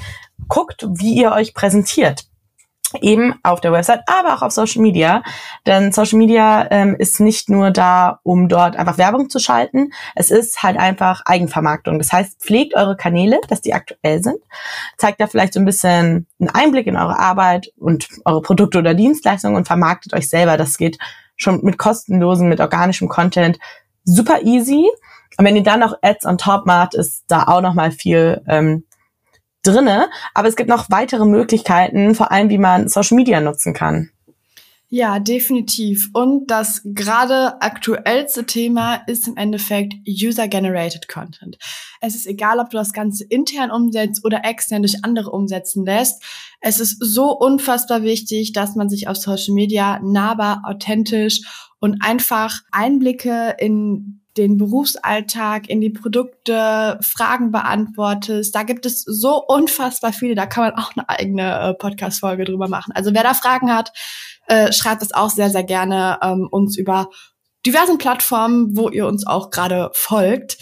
guckt, 0.48 0.86
wie 0.94 1.14
ihr 1.14 1.32
euch 1.32 1.54
präsentiert 1.54 2.27
eben 3.00 3.34
auf 3.42 3.60
der 3.60 3.72
Website, 3.72 4.00
aber 4.06 4.34
auch 4.34 4.42
auf 4.42 4.52
Social 4.52 4.82
Media. 4.82 5.22
Denn 5.66 5.92
Social 5.92 6.18
Media 6.18 6.66
ähm, 6.70 6.96
ist 6.98 7.20
nicht 7.20 7.50
nur 7.50 7.70
da, 7.70 8.20
um 8.22 8.48
dort 8.48 8.76
einfach 8.76 8.98
Werbung 8.98 9.28
zu 9.28 9.38
schalten. 9.38 9.90
Es 10.14 10.30
ist 10.30 10.62
halt 10.62 10.78
einfach 10.78 11.22
Eigenvermarktung. 11.26 11.98
Das 11.98 12.12
heißt, 12.12 12.40
pflegt 12.40 12.74
eure 12.74 12.96
Kanäle, 12.96 13.40
dass 13.48 13.60
die 13.60 13.74
aktuell 13.74 14.22
sind. 14.22 14.38
Zeigt 14.96 15.20
da 15.20 15.26
vielleicht 15.26 15.52
so 15.52 15.60
ein 15.60 15.66
bisschen 15.66 16.26
einen 16.40 16.50
Einblick 16.50 16.86
in 16.86 16.96
eure 16.96 17.18
Arbeit 17.18 17.72
und 17.76 18.08
eure 18.24 18.42
Produkte 18.42 18.78
oder 18.78 18.94
Dienstleistungen 18.94 19.56
und 19.56 19.66
vermarktet 19.66 20.14
euch 20.14 20.28
selber. 20.30 20.56
Das 20.56 20.78
geht 20.78 20.98
schon 21.36 21.60
mit 21.62 21.78
kostenlosen, 21.78 22.48
mit 22.48 22.60
organischem 22.60 23.08
Content 23.08 23.58
super 24.04 24.42
easy. 24.42 24.88
Und 25.36 25.44
wenn 25.44 25.56
ihr 25.56 25.62
dann 25.62 25.80
noch 25.80 25.94
Ads 26.02 26.24
on 26.24 26.38
top 26.38 26.66
macht, 26.66 26.94
ist 26.94 27.24
da 27.28 27.44
auch 27.44 27.60
noch 27.60 27.74
mal 27.74 27.92
viel 27.92 28.42
ähm, 28.48 28.84
drinne, 29.62 30.08
aber 30.34 30.48
es 30.48 30.56
gibt 30.56 30.68
noch 30.68 30.90
weitere 30.90 31.24
Möglichkeiten, 31.24 32.14
vor 32.14 32.32
allem 32.32 32.50
wie 32.50 32.58
man 32.58 32.88
Social 32.88 33.16
Media 33.16 33.40
nutzen 33.40 33.74
kann. 33.74 34.10
Ja, 34.90 35.18
definitiv. 35.18 36.08
Und 36.14 36.50
das 36.50 36.80
gerade 36.82 37.60
aktuellste 37.60 38.46
Thema 38.46 39.02
ist 39.06 39.28
im 39.28 39.36
Endeffekt 39.36 39.94
User-Generated 40.08 41.08
Content. 41.08 41.58
Es 42.00 42.14
ist 42.14 42.26
egal, 42.26 42.58
ob 42.58 42.70
du 42.70 42.78
das 42.78 42.94
Ganze 42.94 43.24
intern 43.24 43.70
umsetzt 43.70 44.24
oder 44.24 44.46
extern 44.46 44.80
durch 44.80 45.04
andere 45.04 45.30
umsetzen 45.30 45.84
lässt. 45.84 46.22
Es 46.62 46.80
ist 46.80 46.96
so 47.00 47.36
unfassbar 47.36 48.02
wichtig, 48.02 48.54
dass 48.54 48.76
man 48.76 48.88
sich 48.88 49.08
auf 49.08 49.18
Social 49.18 49.52
Media 49.52 50.00
nahbar, 50.02 50.62
authentisch 50.64 51.42
und 51.80 51.98
einfach 52.00 52.60
Einblicke 52.72 53.56
in 53.58 54.22
den 54.36 54.56
Berufsalltag, 54.56 55.68
in 55.68 55.80
die 55.80 55.90
Produkte, 55.90 56.98
Fragen 57.02 57.50
beantwortest. 57.50 58.54
Da 58.54 58.62
gibt 58.62 58.86
es 58.86 59.02
so 59.02 59.42
unfassbar 59.44 60.12
viele. 60.12 60.34
Da 60.34 60.46
kann 60.46 60.64
man 60.64 60.74
auch 60.74 60.92
eine 60.96 61.08
eigene 61.08 61.60
äh, 61.60 61.74
Podcast-Folge 61.74 62.44
drüber 62.44 62.68
machen. 62.68 62.92
Also 62.94 63.14
wer 63.14 63.22
da 63.22 63.34
Fragen 63.34 63.72
hat, 63.72 63.92
äh, 64.46 64.72
schreibt 64.72 65.02
es 65.02 65.12
auch 65.12 65.30
sehr, 65.30 65.50
sehr 65.50 65.64
gerne 65.64 66.18
ähm, 66.22 66.48
uns 66.50 66.76
über 66.76 67.10
diversen 67.66 67.98
Plattformen, 67.98 68.76
wo 68.76 68.88
ihr 68.88 69.06
uns 69.06 69.26
auch 69.26 69.50
gerade 69.50 69.90
folgt. 69.94 70.58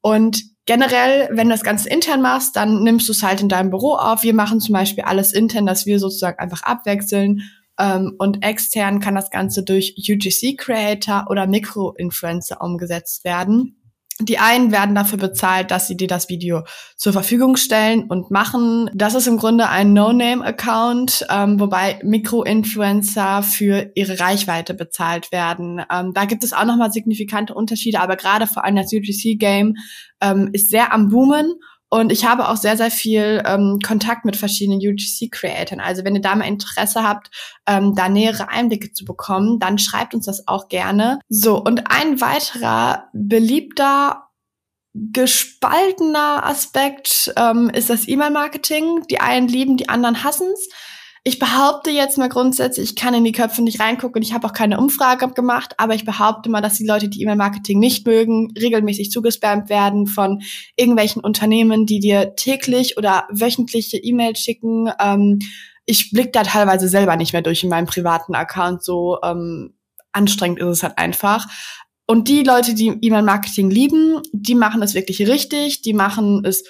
Und 0.00 0.42
generell, 0.66 1.28
wenn 1.32 1.48
du 1.48 1.54
das 1.54 1.64
Ganze 1.64 1.88
intern 1.88 2.22
machst, 2.22 2.54
dann 2.54 2.82
nimmst 2.82 3.08
du 3.08 3.12
es 3.12 3.22
halt 3.22 3.40
in 3.40 3.48
deinem 3.48 3.70
Büro 3.70 3.94
auf. 3.94 4.22
Wir 4.22 4.34
machen 4.34 4.60
zum 4.60 4.74
Beispiel 4.74 5.04
alles 5.04 5.32
intern, 5.32 5.66
dass 5.66 5.86
wir 5.86 5.98
sozusagen 5.98 6.38
einfach 6.38 6.62
abwechseln 6.62 7.42
ähm, 7.78 8.14
und 8.18 8.44
extern 8.44 9.00
kann 9.00 9.14
das 9.14 9.30
Ganze 9.30 9.62
durch 9.62 9.94
UGC-Creator 9.98 11.26
oder 11.30 11.46
Mikro-Influencer 11.46 12.60
umgesetzt 12.60 13.24
werden. 13.24 13.74
Die 14.20 14.38
einen 14.38 14.72
werden 14.72 14.96
dafür 14.96 15.18
bezahlt, 15.18 15.70
dass 15.70 15.86
sie 15.86 15.96
dir 15.96 16.08
das 16.08 16.28
Video 16.28 16.64
zur 16.96 17.12
Verfügung 17.12 17.56
stellen 17.56 18.04
und 18.08 18.32
machen. 18.32 18.90
Das 18.92 19.14
ist 19.14 19.28
im 19.28 19.36
Grunde 19.36 19.68
ein 19.68 19.92
No-Name-Account, 19.92 21.24
ähm, 21.30 21.60
wobei 21.60 22.00
Mikro-Influencer 22.02 23.44
für 23.44 23.92
ihre 23.94 24.18
Reichweite 24.18 24.74
bezahlt 24.74 25.30
werden. 25.30 25.80
Ähm, 25.92 26.14
da 26.14 26.24
gibt 26.24 26.42
es 26.42 26.52
auch 26.52 26.64
nochmal 26.64 26.90
signifikante 26.90 27.54
Unterschiede, 27.54 28.00
aber 28.00 28.16
gerade 28.16 28.48
vor 28.48 28.64
allem 28.64 28.74
das 28.74 28.92
UGC-Game 28.92 29.76
ähm, 30.20 30.50
ist 30.52 30.70
sehr 30.70 30.92
am 30.92 31.10
Boomen 31.10 31.54
und 31.90 32.12
ich 32.12 32.26
habe 32.26 32.48
auch 32.48 32.56
sehr, 32.56 32.76
sehr 32.76 32.90
viel 32.90 33.42
ähm, 33.46 33.78
Kontakt 33.84 34.24
mit 34.24 34.36
verschiedenen 34.36 34.80
UGC-Creatoren. 34.80 35.80
Also 35.80 36.04
wenn 36.04 36.14
ihr 36.14 36.20
da 36.20 36.34
mal 36.34 36.44
Interesse 36.44 37.02
habt, 37.02 37.30
ähm, 37.66 37.94
da 37.94 38.08
nähere 38.08 38.50
Einblicke 38.50 38.92
zu 38.92 39.04
bekommen, 39.04 39.58
dann 39.58 39.78
schreibt 39.78 40.14
uns 40.14 40.26
das 40.26 40.46
auch 40.48 40.68
gerne. 40.68 41.18
So, 41.28 41.56
und 41.62 41.90
ein 41.90 42.20
weiterer 42.20 43.08
beliebter 43.14 44.28
gespaltener 44.94 46.44
Aspekt 46.44 47.32
ähm, 47.36 47.70
ist 47.70 47.88
das 47.88 48.08
E-Mail-Marketing. 48.08 49.06
Die 49.08 49.20
einen 49.20 49.48
lieben, 49.48 49.76
die 49.76 49.88
anderen 49.88 50.24
hassen 50.24 50.48
es. 50.52 50.68
Ich 51.24 51.38
behaupte 51.38 51.90
jetzt 51.90 52.16
mal 52.16 52.28
grundsätzlich, 52.28 52.90
ich 52.90 52.96
kann 52.96 53.14
in 53.14 53.24
die 53.24 53.32
Köpfe 53.32 53.62
nicht 53.62 53.80
reingucken. 53.80 54.22
Ich 54.22 54.32
habe 54.32 54.46
auch 54.46 54.52
keine 54.52 54.78
Umfrage 54.78 55.28
gemacht, 55.28 55.74
aber 55.76 55.94
ich 55.94 56.04
behaupte 56.04 56.48
mal, 56.48 56.60
dass 56.60 56.78
die 56.78 56.86
Leute, 56.86 57.08
die 57.08 57.22
E-Mail-Marketing 57.22 57.78
nicht 57.78 58.06
mögen, 58.06 58.52
regelmäßig 58.58 59.10
zugespammt 59.10 59.68
werden 59.68 60.06
von 60.06 60.42
irgendwelchen 60.76 61.22
Unternehmen, 61.22 61.86
die 61.86 62.00
dir 62.00 62.34
täglich 62.36 62.96
oder 62.96 63.26
wöchentliche 63.30 63.98
E-Mails 63.98 64.38
schicken. 64.40 64.90
Ähm, 65.00 65.38
ich 65.84 66.10
blick 66.10 66.32
da 66.32 66.42
teilweise 66.42 66.88
selber 66.88 67.16
nicht 67.16 67.32
mehr 67.32 67.42
durch 67.42 67.62
in 67.62 67.70
meinem 67.70 67.86
privaten 67.86 68.34
Account. 68.34 68.84
So 68.84 69.18
ähm, 69.22 69.74
anstrengend 70.12 70.60
ist 70.60 70.66
es 70.68 70.82
halt 70.82 70.98
einfach. 70.98 71.46
Und 72.06 72.28
die 72.28 72.42
Leute, 72.42 72.74
die 72.74 72.96
E-Mail-Marketing 73.00 73.70
lieben, 73.70 74.22
die 74.32 74.54
machen 74.54 74.82
es 74.82 74.94
wirklich 74.94 75.26
richtig. 75.28 75.82
Die 75.82 75.92
machen 75.92 76.42
es 76.44 76.64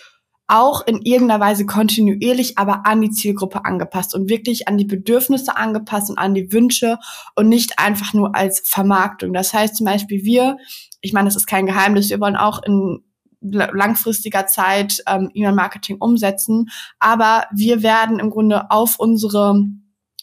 auch 0.49 0.87
in 0.87 1.03
irgendeiner 1.03 1.45
Weise 1.45 1.67
kontinuierlich, 1.67 2.57
aber 2.57 2.87
an 2.87 3.03
die 3.03 3.11
Zielgruppe 3.11 3.65
angepasst 3.67 4.15
und 4.15 4.31
wirklich 4.31 4.67
an 4.67 4.79
die 4.79 4.87
Bedürfnisse 4.87 5.57
angepasst 5.57 6.09
und 6.11 6.19
an 6.19 6.35
die 6.35 6.53
Wünsche 6.53 6.99
und 7.37 7.49
nicht 7.49 7.79
einfach 7.79 8.15
nur 8.15 8.35
als 8.35 8.63
Vermarktung. 8.65 9.35
Das 9.35 9.53
heißt 9.53 9.77
zum 9.77 9.87
Beispiel 9.87 10.25
wir, 10.25 10.57
ich 11.03 11.13
meine, 11.13 11.29
das 11.29 11.37
ist 11.37 11.47
kein 11.47 11.67
Geheimnis, 11.67 12.09
wir 12.09 12.21
wollen 12.21 12.37
auch 12.37 12.63
in 12.63 13.05
langfristiger 13.41 14.47
Zeit 14.47 15.03
ähm, 15.07 15.31
E-Mail-Marketing 15.33 15.99
umsetzen, 16.01 16.71
aber 16.99 17.45
wir 17.55 17.83
werden 17.83 18.19
im 18.19 18.31
Grunde 18.31 18.71
auf 18.71 18.99
unsere 18.99 19.63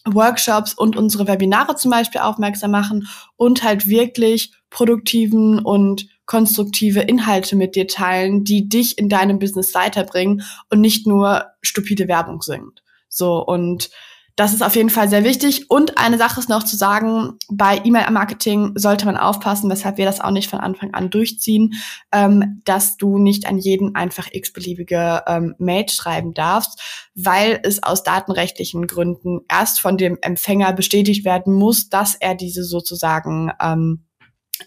Workshops 0.04 0.74
und 0.74 0.96
unsere 0.96 1.26
Webinare 1.26 1.76
zum 1.76 1.90
Beispiel 1.90 2.20
aufmerksam 2.20 2.72
machen 2.72 3.08
und 3.36 3.62
halt 3.62 3.88
wirklich 3.88 4.52
produktiven 4.70 5.58
und 5.60 6.08
konstruktive 6.26 7.00
Inhalte 7.00 7.56
mit 7.56 7.74
dir 7.74 7.88
teilen, 7.88 8.44
die 8.44 8.68
dich 8.68 8.98
in 8.98 9.08
deinem 9.08 9.38
Business 9.38 9.74
weiterbringen 9.74 10.42
und 10.70 10.80
nicht 10.80 11.06
nur 11.06 11.46
stupide 11.62 12.08
Werbung 12.08 12.42
sind. 12.42 12.82
So 13.08 13.44
und 13.44 13.90
das 14.36 14.52
ist 14.52 14.62
auf 14.62 14.76
jeden 14.76 14.90
Fall 14.90 15.08
sehr 15.08 15.24
wichtig. 15.24 15.70
Und 15.70 15.96
eine 15.96 16.18
Sache 16.18 16.38
ist 16.38 16.50
noch 16.50 16.62
zu 16.62 16.76
sagen, 16.76 17.38
bei 17.48 17.80
E-Mail-Marketing 17.82 18.72
sollte 18.76 19.06
man 19.06 19.16
aufpassen, 19.16 19.70
weshalb 19.70 19.96
wir 19.96 20.04
das 20.04 20.20
auch 20.20 20.30
nicht 20.30 20.50
von 20.50 20.60
Anfang 20.60 20.92
an 20.92 21.08
durchziehen, 21.08 21.72
ähm, 22.12 22.60
dass 22.64 22.98
du 22.98 23.16
nicht 23.16 23.46
an 23.46 23.56
jeden 23.56 23.94
einfach 23.94 24.28
x-beliebige 24.30 25.22
ähm, 25.26 25.54
Mail 25.58 25.88
schreiben 25.88 26.34
darfst, 26.34 26.78
weil 27.14 27.60
es 27.62 27.82
aus 27.82 28.02
datenrechtlichen 28.02 28.86
Gründen 28.86 29.40
erst 29.50 29.80
von 29.80 29.96
dem 29.96 30.18
Empfänger 30.20 30.74
bestätigt 30.74 31.24
werden 31.24 31.54
muss, 31.54 31.88
dass 31.88 32.14
er 32.14 32.34
diese 32.34 32.62
sozusagen 32.62 33.52
ähm, 33.58 34.04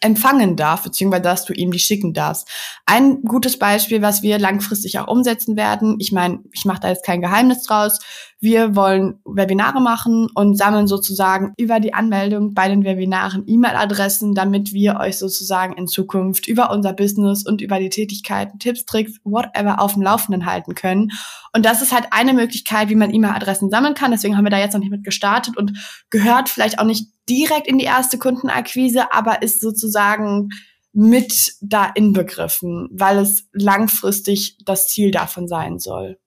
empfangen 0.02 0.56
darf, 0.56 0.84
beziehungsweise 0.84 1.23
dass 1.23 1.45
du 1.45 1.54
ihm 1.54 1.71
die 1.71 1.80
schicken 1.80 2.13
darfst. 2.13 2.47
Ein 2.86 3.21
gutes 3.23 3.58
Beispiel, 3.58 4.02
was 4.02 4.21
wir 4.21 4.39
langfristig 4.39 4.99
auch 4.99 5.08
umsetzen 5.08 5.56
werden, 5.56 5.95
ich 5.99 6.12
meine, 6.12 6.39
ich 6.52 6.65
mache 6.65 6.82
da 6.82 6.89
jetzt 6.89 7.06
kein 7.06 7.21
Geheimnis 7.21 7.63
draus, 7.63 7.99
wir 8.41 8.73
wollen 8.73 9.19
Webinare 9.25 9.82
machen 9.82 10.30
und 10.34 10.58
sammeln 10.58 10.88
sozusagen 10.88 11.54
über 11.58 11.82
die 11.82 11.93
Anmeldung 11.93 12.54
bei 12.54 12.69
den 12.69 12.86
Webinaren 12.86 13.43
E-Mail-Adressen, 13.45 14.34
damit 14.34 14.71
wir 14.71 14.97
euch 14.97 15.17
sozusagen 15.17 15.73
in 15.73 15.88
Zukunft 15.88 16.47
über 16.47 16.71
unser 16.71 16.93
Business 16.93 17.45
und 17.45 17.62
über 17.62 17.80
die 17.80 17.89
Tätigkeiten, 17.89 18.58
Tipps, 18.58 18.86
Tricks, 18.86 19.19
whatever 19.25 19.82
auf 19.82 19.93
dem 19.93 20.04
Laufenden 20.04 20.45
halten 20.45 20.73
können. 20.73 21.12
Und 21.54 21.65
das 21.65 21.82
ist 21.82 21.91
halt 21.91 22.08
eine 22.12 22.34
Möglichkeit, 22.34 22.88
wie 22.88 22.95
man 22.95 23.13
E-Mail-Adressen 23.13 23.69
sammeln 23.69 23.93
kann. 23.93 24.12
Deswegen 24.12 24.38
haben 24.38 24.45
wir 24.45 24.52
da 24.52 24.60
jetzt 24.60 24.73
noch 24.73 24.80
nicht 24.80 24.91
mit 24.91 25.04
gestartet 25.04 25.58
und 25.58 25.73
gehört 26.10 26.47
vielleicht 26.47 26.80
auch 26.80 26.86
nicht 26.86 27.08
direkt 27.30 27.68
in 27.68 27.78
die 27.78 27.86
erste 27.86 28.18
Kundenakquise, 28.18 29.13
aber 29.13 29.42
ist 29.42 29.62
sozusagen 29.62 30.50
mit 30.92 31.54
da 31.62 31.86
inbegriffen, 31.86 32.89
weil 32.92 33.20
es 33.20 33.48
langfristig 33.54 34.58
das 34.65 34.88
Ziel 34.88 35.12
davon 35.12 35.48
sein 35.48 35.80
soll. 35.80 36.18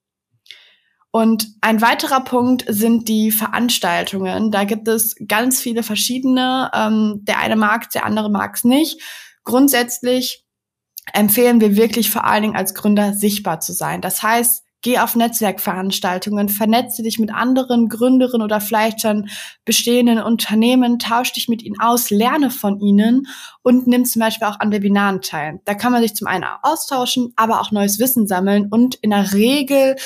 Und 1.11 1.47
ein 1.61 1.83
weiterer 1.83 2.25
Punkt 2.25 2.65
sind 2.69 3.07
die 3.07 3.33
Veranstaltungen. 3.33 4.51
Da 4.51 4.65
gibt 4.65 4.89
es 4.89 5.15
ganz 5.29 5.61
viele 5.61 5.83
verschiedene. 5.83 6.71
Ähm, 6.73 7.21
der 7.23 7.39
eine 7.39 7.57
mag 7.57 7.91
der 7.91 8.07
andere 8.07 8.31
mag 8.31 8.57
es 8.57 8.65
nicht. 8.65 9.03
Grundsätzlich 9.45 10.47
empfehlen 11.13 11.61
wir 11.61 11.77
wirklich 11.77 12.11
vor 12.11 12.25
allen 12.25 12.43
Dingen 12.43 12.57
als 12.57 12.73
Gründer 12.73 13.13
sichtbar 13.13 13.61
zu 13.61 13.75
sein. 13.75 14.01
Das 14.01 14.23
heißt, 14.23 14.62
geh 14.83 14.99
auf 14.99 15.17
Netzwerkveranstaltungen, 15.17 16.49
vernetze 16.49 17.03
dich 17.03 17.19
mit 17.19 17.33
anderen 17.33 17.89
Gründerinnen 17.89 18.45
oder 18.45 18.61
vielleicht 18.61 19.01
schon 19.01 19.29
bestehenden 19.65 20.19
Unternehmen, 20.19 20.99
tausch 20.99 21.33
dich 21.33 21.49
mit 21.49 21.63
ihnen 21.63 21.81
aus, 21.81 22.11
lerne 22.11 22.51
von 22.51 22.81
ihnen 22.81 23.27
und 23.63 23.87
nimm 23.87 24.05
zum 24.05 24.21
Beispiel 24.21 24.49
auch 24.49 24.61
an 24.61 24.73
Webinaren 24.73 25.23
teil. 25.23 25.61
Da 25.65 25.75
kann 25.75 25.93
man 25.93 26.03
sich 26.03 26.15
zum 26.15 26.27
einen 26.27 26.45
austauschen, 26.63 27.33
aber 27.37 27.61
auch 27.61 27.71
neues 27.71 27.99
Wissen 27.99 28.27
sammeln 28.27 28.69
und 28.71 28.97
in 28.97 29.11
der 29.11 29.33
Regel 29.33 29.97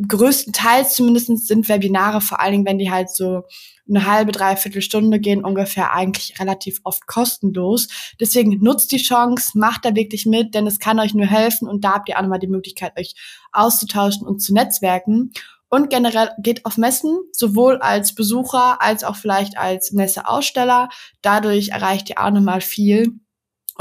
größtenteils 0.00 0.94
zumindest 0.94 1.46
sind 1.46 1.68
Webinare, 1.68 2.20
vor 2.20 2.40
allen 2.40 2.52
Dingen, 2.52 2.66
wenn 2.66 2.78
die 2.78 2.90
halt 2.90 3.10
so 3.10 3.42
eine 3.88 4.06
halbe, 4.06 4.32
dreiviertel 4.32 4.80
Stunde 4.80 5.20
gehen, 5.20 5.44
ungefähr 5.44 5.92
eigentlich 5.92 6.38
relativ 6.40 6.80
oft 6.84 7.06
kostenlos. 7.06 7.88
Deswegen 8.20 8.58
nutzt 8.62 8.92
die 8.92 9.02
Chance, 9.02 9.58
macht 9.58 9.84
da 9.84 9.94
wirklich 9.94 10.24
mit, 10.24 10.54
denn 10.54 10.66
es 10.66 10.78
kann 10.78 10.98
euch 10.98 11.14
nur 11.14 11.26
helfen 11.26 11.68
und 11.68 11.84
da 11.84 11.94
habt 11.94 12.08
ihr 12.08 12.16
auch 12.16 12.22
nochmal 12.22 12.38
die 12.38 12.46
Möglichkeit, 12.46 12.98
euch 12.98 13.14
auszutauschen 13.52 14.26
und 14.26 14.40
zu 14.40 14.54
netzwerken. 14.54 15.32
Und 15.68 15.88
generell 15.88 16.30
geht 16.38 16.66
auf 16.66 16.76
Messen, 16.76 17.18
sowohl 17.32 17.78
als 17.78 18.14
Besucher 18.14 18.82
als 18.82 19.04
auch 19.04 19.16
vielleicht 19.16 19.56
als 19.56 19.92
Messeaussteller. 19.92 20.90
Dadurch 21.22 21.70
erreicht 21.70 22.10
ihr 22.10 22.22
auch 22.22 22.30
nochmal 22.30 22.60
viel 22.60 23.20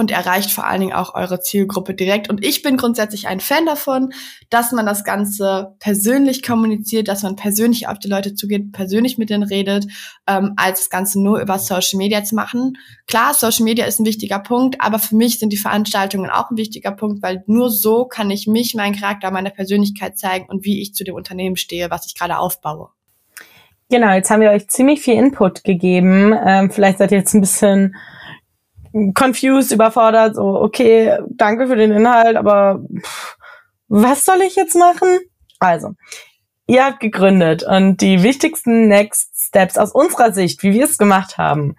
und 0.02 0.10
erreicht 0.10 0.52
vor 0.52 0.66
allen 0.66 0.82
Dingen 0.82 0.94
auch 0.94 1.14
eure 1.14 1.42
Zielgruppe 1.42 1.94
direkt. 1.94 2.28
Und 2.28 2.44
ich 2.44 2.64
bin 2.64 2.76
grundsätzlich 2.76 3.28
ein 3.28 3.40
Fan 3.40 3.68
davon, 3.68 4.14
dass 4.50 4.72
man 4.72 4.88
das 4.88 5.04
Ganze 5.04 5.76
persönlich 5.80 6.42
kommuniziert, 6.42 7.08
dass 7.08 7.22
man 7.22 7.36
persönlich 7.36 7.88
auf 7.88 8.00
die 8.00 8.08
Leute 8.08 8.34
zugeht, 8.34 8.72
persönlich 8.72 9.20
mit 9.20 9.30
denen 9.30 9.44
redet, 9.44 9.86
ähm, 10.28 10.54
als 10.58 10.80
das 10.80 10.90
Ganze 10.90 11.22
nur 11.22 11.40
über 11.40 11.60
Social 11.60 12.00
Media 12.00 12.24
zu 12.24 12.34
machen. 12.34 12.74
Klar, 13.06 13.36
Social 13.36 13.64
Media 13.64 13.86
ist 13.86 14.00
ein 14.00 14.06
wichtiger 14.08 14.40
Punkt, 14.40 14.82
aber 14.82 14.98
für 14.98 15.16
mich 15.16 15.38
sind 15.38 15.54
die 15.54 15.58
Veranstaltungen 15.58 16.32
auch 16.32 16.50
ein 16.50 16.58
wichtiger 16.58 16.92
Punkt, 16.92 17.22
weil 17.22 17.44
nur 17.46 17.70
so 17.70 18.06
kann 18.06 18.32
ich 18.32 18.48
mich, 18.48 18.74
meinen 18.74 18.96
Charakter, 18.96 19.30
meine 19.30 19.52
Persönlichkeit 19.52 20.18
zeigen 20.18 20.48
und 20.48 20.66
wie 20.66 20.82
ich 20.82 20.96
zu 20.96 21.04
dem 21.04 21.14
Unternehmen 21.14 21.58
stehe, 21.58 21.92
was 21.92 22.08
ich 22.08 22.18
gerade 22.18 22.40
aufbaue. 22.40 22.90
Genau, 23.92 24.14
jetzt 24.14 24.32
haben 24.32 24.42
wir 24.42 24.50
euch 24.50 24.68
ziemlich 24.68 25.02
viel 25.02 25.14
Input 25.14 25.64
gegeben. 25.64 26.34
Ähm, 26.44 26.72
vielleicht 26.72 26.98
seid 26.98 27.12
ihr 27.12 27.20
jetzt 27.20 27.36
ein 27.36 27.42
bisschen 27.42 27.96
confused, 29.14 29.72
überfordert, 29.72 30.36
so, 30.36 30.62
okay, 30.62 31.20
danke 31.30 31.68
für 31.68 31.76
den 31.76 31.92
Inhalt, 31.92 32.36
aber 32.36 32.82
pff, 33.00 33.38
was 33.88 34.26
soll 34.26 34.42
ich 34.42 34.56
jetzt 34.56 34.76
machen? 34.76 35.20
Also, 35.60 35.94
ihr 36.68 36.86
habt 36.86 37.00
gegründet 37.00 37.64
und 37.64 38.02
die 38.02 38.24
wichtigsten 38.24 38.88
Next 38.88 39.32
Steps 39.36 39.78
aus 39.78 39.92
unserer 39.92 40.32
Sicht, 40.32 40.64
wie 40.64 40.74
wir 40.74 40.86
es 40.86 40.98
gemacht 40.98 41.38
haben, 41.38 41.76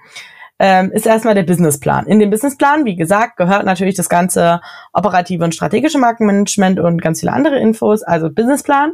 ähm, 0.59 0.93
ist 0.93 1.07
erstmal 1.07 1.35
der 1.35 1.43
Businessplan. 1.43 2.07
In 2.07 2.19
dem 2.21 2.31
Businessplan, 2.31 2.85
wie 2.85 2.95
gesagt, 2.95 3.37
gehört 3.37 3.65
natürlich 3.65 3.97
das 3.97 4.09
ganze 4.09 4.61
operative 4.93 5.43
und 5.45 5.55
strategische 5.55 5.99
Markenmanagement 5.99 6.79
und 6.79 7.03
ganz 7.03 7.21
viele 7.21 7.33
andere 7.33 7.59
Infos, 7.59 8.03
also 8.03 8.31
Businessplan. 8.31 8.93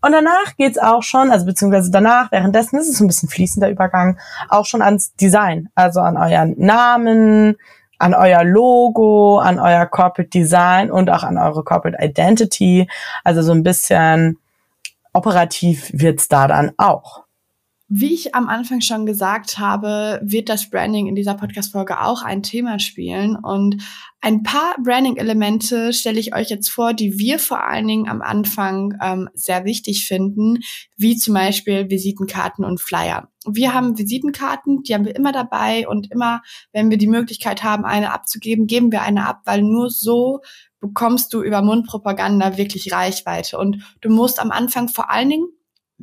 Und 0.00 0.12
danach 0.12 0.56
geht's 0.56 0.78
auch 0.78 1.02
schon, 1.02 1.30
also 1.30 1.44
beziehungsweise 1.44 1.90
danach, 1.90 2.32
währenddessen 2.32 2.78
ist 2.78 2.88
es 2.88 3.00
ein 3.00 3.08
bisschen 3.08 3.28
fließender 3.28 3.68
Übergang, 3.68 4.18
auch 4.48 4.64
schon 4.64 4.80
ans 4.80 5.14
Design, 5.14 5.68
also 5.74 6.00
an 6.00 6.16
euren 6.16 6.54
Namen, 6.58 7.56
an 7.98 8.14
euer 8.14 8.42
Logo, 8.42 9.38
an 9.38 9.58
euer 9.58 9.86
Corporate 9.86 10.30
Design 10.30 10.90
und 10.90 11.10
auch 11.10 11.22
an 11.22 11.38
eure 11.38 11.62
Corporate 11.62 11.98
Identity. 12.02 12.88
Also 13.22 13.42
so 13.42 13.52
ein 13.52 13.62
bisschen 13.62 14.38
operativ 15.12 15.90
wird's 15.92 16.28
da 16.28 16.48
dann 16.48 16.72
auch. 16.78 17.24
Wie 17.94 18.14
ich 18.14 18.34
am 18.34 18.48
Anfang 18.48 18.80
schon 18.80 19.04
gesagt 19.04 19.58
habe, 19.58 20.18
wird 20.24 20.48
das 20.48 20.70
Branding 20.70 21.08
in 21.08 21.14
dieser 21.14 21.34
Podcast-Folge 21.34 22.00
auch 22.00 22.22
ein 22.22 22.42
Thema 22.42 22.78
spielen. 22.78 23.36
Und 23.36 23.82
ein 24.22 24.42
paar 24.42 24.76
Branding-Elemente 24.82 25.92
stelle 25.92 26.18
ich 26.18 26.34
euch 26.34 26.48
jetzt 26.48 26.70
vor, 26.70 26.94
die 26.94 27.18
wir 27.18 27.38
vor 27.38 27.68
allen 27.68 27.86
Dingen 27.86 28.08
am 28.08 28.22
Anfang 28.22 28.94
ähm, 29.02 29.28
sehr 29.34 29.66
wichtig 29.66 30.06
finden, 30.06 30.60
wie 30.96 31.18
zum 31.18 31.34
Beispiel 31.34 31.90
Visitenkarten 31.90 32.64
und 32.64 32.80
Flyer. 32.80 33.28
Wir 33.46 33.74
haben 33.74 33.98
Visitenkarten, 33.98 34.84
die 34.84 34.94
haben 34.94 35.04
wir 35.04 35.14
immer 35.14 35.32
dabei 35.32 35.86
und 35.86 36.10
immer, 36.10 36.40
wenn 36.72 36.88
wir 36.88 36.96
die 36.96 37.08
Möglichkeit 37.08 37.62
haben, 37.62 37.84
eine 37.84 38.14
abzugeben, 38.14 38.66
geben 38.66 38.90
wir 38.90 39.02
eine 39.02 39.26
ab, 39.28 39.42
weil 39.44 39.60
nur 39.60 39.90
so 39.90 40.40
bekommst 40.80 41.34
du 41.34 41.42
über 41.42 41.60
Mundpropaganda 41.60 42.56
wirklich 42.56 42.90
Reichweite. 42.90 43.58
Und 43.58 43.82
du 44.00 44.08
musst 44.08 44.40
am 44.40 44.50
Anfang 44.50 44.88
vor 44.88 45.10
allen 45.10 45.28
Dingen 45.28 45.48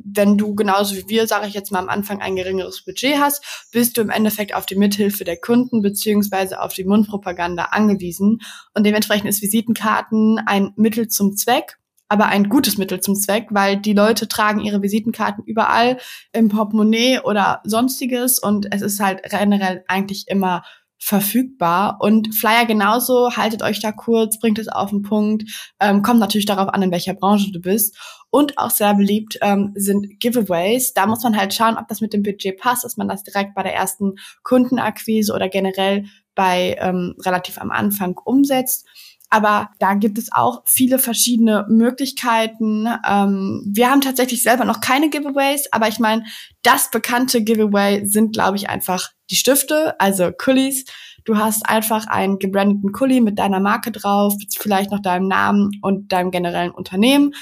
wenn 0.04 0.36
du 0.38 0.54
genauso 0.54 0.96
wie 0.96 1.08
wir, 1.08 1.26
sage 1.26 1.46
ich 1.46 1.54
jetzt 1.54 1.72
mal 1.72 1.78
am 1.78 1.88
Anfang, 1.88 2.20
ein 2.20 2.36
geringeres 2.36 2.84
Budget 2.84 3.18
hast, 3.18 3.68
bist 3.72 3.96
du 3.96 4.00
im 4.00 4.10
Endeffekt 4.10 4.54
auf 4.54 4.66
die 4.66 4.76
Mithilfe 4.76 5.24
der 5.24 5.36
Kunden 5.36 5.82
beziehungsweise 5.82 6.60
auf 6.60 6.72
die 6.72 6.84
Mundpropaganda 6.84 7.64
angewiesen. 7.70 8.40
Und 8.74 8.84
dementsprechend 8.84 9.28
ist 9.28 9.42
Visitenkarten 9.42 10.38
ein 10.46 10.72
Mittel 10.76 11.08
zum 11.08 11.36
Zweck, 11.36 11.78
aber 12.08 12.26
ein 12.26 12.48
gutes 12.48 12.76
Mittel 12.76 13.00
zum 13.00 13.14
Zweck, 13.14 13.46
weil 13.50 13.76
die 13.76 13.92
Leute 13.92 14.26
tragen 14.26 14.60
ihre 14.60 14.82
Visitenkarten 14.82 15.44
überall 15.44 15.98
im 16.32 16.48
Portemonnaie 16.48 17.20
oder 17.20 17.60
sonstiges 17.64 18.38
und 18.40 18.66
es 18.72 18.82
ist 18.82 19.00
halt 19.00 19.22
generell 19.30 19.84
eigentlich 19.86 20.24
immer 20.26 20.62
verfügbar. 21.00 21.96
Und 22.00 22.34
Flyer 22.34 22.66
genauso, 22.66 23.34
haltet 23.36 23.62
euch 23.62 23.80
da 23.80 23.90
kurz, 23.90 24.38
bringt 24.38 24.58
es 24.58 24.68
auf 24.68 24.90
den 24.90 25.02
Punkt. 25.02 25.44
Ähm, 25.80 26.02
kommt 26.02 26.20
natürlich 26.20 26.46
darauf 26.46 26.68
an, 26.68 26.82
in 26.82 26.92
welcher 26.92 27.14
Branche 27.14 27.50
du 27.50 27.60
bist. 27.60 27.96
Und 28.30 28.58
auch 28.58 28.70
sehr 28.70 28.94
beliebt 28.94 29.38
ähm, 29.42 29.72
sind 29.74 30.20
Giveaways. 30.20 30.94
Da 30.94 31.06
muss 31.06 31.22
man 31.24 31.36
halt 31.36 31.52
schauen, 31.52 31.76
ob 31.76 31.88
das 31.88 32.00
mit 32.00 32.12
dem 32.12 32.22
Budget 32.22 32.58
passt, 32.58 32.84
dass 32.84 32.96
man 32.96 33.08
das 33.08 33.24
direkt 33.24 33.54
bei 33.54 33.62
der 33.62 33.74
ersten 33.74 34.14
Kundenakquise 34.44 35.34
oder 35.34 35.48
generell 35.48 36.04
bei 36.34 36.76
ähm, 36.80 37.16
relativ 37.24 37.58
am 37.58 37.70
Anfang 37.70 38.16
umsetzt. 38.24 38.86
Aber 39.32 39.70
da 39.78 39.94
gibt 39.94 40.18
es 40.18 40.32
auch 40.32 40.62
viele 40.66 40.98
verschiedene 40.98 41.64
Möglichkeiten. 41.68 42.88
Ähm, 43.08 43.62
wir 43.64 43.88
haben 43.88 44.00
tatsächlich 44.00 44.42
selber 44.42 44.64
noch 44.64 44.80
keine 44.80 45.08
Giveaways, 45.08 45.68
aber 45.70 45.86
ich 45.86 46.00
meine, 46.00 46.24
das 46.62 46.90
bekannte 46.90 47.42
Giveaway 47.44 48.04
sind, 48.04 48.32
glaube 48.32 48.56
ich, 48.56 48.68
einfach 48.68 49.10
die 49.30 49.36
Stifte, 49.36 49.98
also 50.00 50.32
Kullis. 50.32 50.84
Du 51.24 51.36
hast 51.36 51.68
einfach 51.68 52.08
einen 52.08 52.40
gebrandeten 52.40 52.90
Kuli 52.90 53.20
mit 53.20 53.38
deiner 53.38 53.60
Marke 53.60 53.92
drauf, 53.92 54.34
vielleicht 54.58 54.90
noch 54.90 55.00
deinem 55.00 55.28
Namen 55.28 55.70
und 55.80 56.10
deinem 56.10 56.32
generellen 56.32 56.72
Unternehmen. 56.72 57.32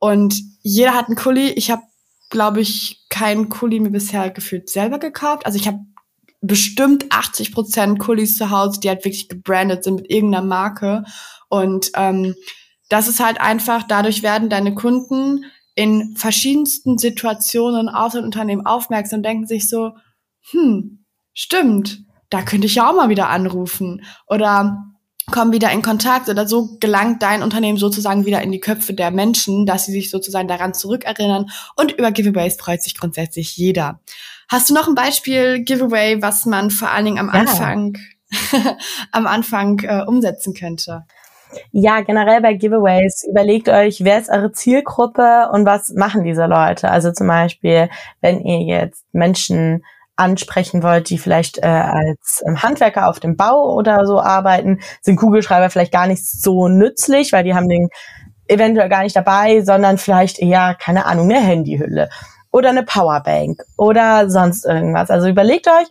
Und 0.00 0.42
jeder 0.62 0.94
hat 0.94 1.06
einen 1.06 1.16
Kuli. 1.16 1.50
Ich 1.50 1.70
habe, 1.70 1.82
glaube 2.30 2.60
ich, 2.60 3.06
keinen 3.08 3.48
Kuli 3.48 3.78
mir 3.78 3.90
bisher 3.90 4.30
gefühlt 4.30 4.68
selber 4.68 4.98
gekauft. 4.98 5.46
Also 5.46 5.56
ich 5.58 5.68
habe 5.68 5.78
bestimmt 6.40 7.06
80 7.10 7.52
Prozent 7.52 7.98
Kulis 7.98 8.36
zu 8.36 8.50
Hause, 8.50 8.80
die 8.80 8.88
halt 8.88 9.04
wirklich 9.04 9.28
gebrandet 9.28 9.84
sind 9.84 9.96
mit 9.96 10.10
irgendeiner 10.10 10.44
Marke. 10.44 11.04
Und 11.48 11.92
ähm, 11.94 12.34
das 12.88 13.08
ist 13.08 13.20
halt 13.20 13.40
einfach, 13.40 13.84
dadurch 13.84 14.22
werden 14.22 14.48
deine 14.48 14.74
Kunden 14.74 15.44
in 15.74 16.16
verschiedensten 16.16 16.98
Situationen 16.98 17.88
auf 17.88 18.14
dein 18.14 18.24
Unternehmen 18.24 18.66
aufmerksam 18.66 19.18
und 19.18 19.22
denken 19.24 19.46
sich 19.46 19.68
so, 19.68 19.92
hm, 20.50 21.04
stimmt, 21.34 22.04
da 22.30 22.42
könnte 22.42 22.66
ich 22.66 22.76
ja 22.76 22.88
auch 22.88 22.94
mal 22.94 23.10
wieder 23.10 23.28
anrufen. 23.28 24.02
Oder 24.26 24.89
kommen 25.30 25.52
wieder 25.52 25.70
in 25.70 25.82
Kontakt 25.82 26.28
oder 26.28 26.46
so 26.46 26.76
gelangt 26.80 27.22
dein 27.22 27.42
Unternehmen 27.42 27.78
sozusagen 27.78 28.26
wieder 28.26 28.42
in 28.42 28.52
die 28.52 28.60
Köpfe 28.60 28.94
der 28.94 29.10
Menschen, 29.10 29.66
dass 29.66 29.86
sie 29.86 29.92
sich 29.92 30.10
sozusagen 30.10 30.48
daran 30.48 30.74
zurückerinnern. 30.74 31.50
Und 31.76 31.92
über 31.92 32.10
Giveaways 32.10 32.56
freut 32.56 32.82
sich 32.82 32.96
grundsätzlich 32.96 33.56
jeder. 33.56 34.00
Hast 34.48 34.70
du 34.70 34.74
noch 34.74 34.88
ein 34.88 34.94
Beispiel 34.94 35.64
Giveaway, 35.64 36.20
was 36.22 36.46
man 36.46 36.70
vor 36.70 36.90
allen 36.90 37.04
Dingen 37.04 37.18
am 37.18 37.30
ja. 37.32 37.40
Anfang 37.40 37.96
am 39.12 39.26
Anfang 39.26 39.80
äh, 39.80 40.04
umsetzen 40.06 40.54
könnte? 40.54 41.04
Ja, 41.72 42.00
generell 42.00 42.40
bei 42.40 42.54
Giveaways 42.54 43.24
überlegt 43.28 43.68
euch, 43.68 44.04
wer 44.04 44.18
ist 44.18 44.30
eure 44.30 44.52
Zielgruppe 44.52 45.48
und 45.52 45.66
was 45.66 45.90
machen 45.90 46.24
diese 46.24 46.46
Leute. 46.46 46.90
Also 46.90 47.12
zum 47.12 47.26
Beispiel, 47.26 47.88
wenn 48.20 48.40
ihr 48.40 48.62
jetzt 48.62 49.04
Menschen 49.12 49.84
ansprechen 50.20 50.82
wollt, 50.82 51.10
die 51.10 51.18
vielleicht 51.18 51.58
äh, 51.58 51.66
als 51.66 52.42
ähm, 52.46 52.62
Handwerker 52.62 53.08
auf 53.08 53.18
dem 53.18 53.36
Bau 53.36 53.74
oder 53.74 54.06
so 54.06 54.20
arbeiten, 54.20 54.80
sind 55.00 55.16
Kugelschreiber 55.16 55.70
vielleicht 55.70 55.92
gar 55.92 56.06
nicht 56.06 56.24
so 56.24 56.68
nützlich, 56.68 57.32
weil 57.32 57.44
die 57.44 57.54
haben 57.54 57.68
den 57.68 57.88
eventuell 58.46 58.88
gar 58.88 59.02
nicht 59.02 59.16
dabei, 59.16 59.62
sondern 59.62 59.98
vielleicht 59.98 60.38
eher, 60.38 60.76
keine 60.78 61.06
Ahnung, 61.06 61.30
eine 61.30 61.40
Handyhülle 61.40 62.10
oder 62.50 62.70
eine 62.70 62.82
Powerbank 62.82 63.62
oder 63.76 64.28
sonst 64.28 64.64
irgendwas. 64.64 65.10
Also 65.10 65.28
überlegt 65.28 65.68
euch, 65.68 65.88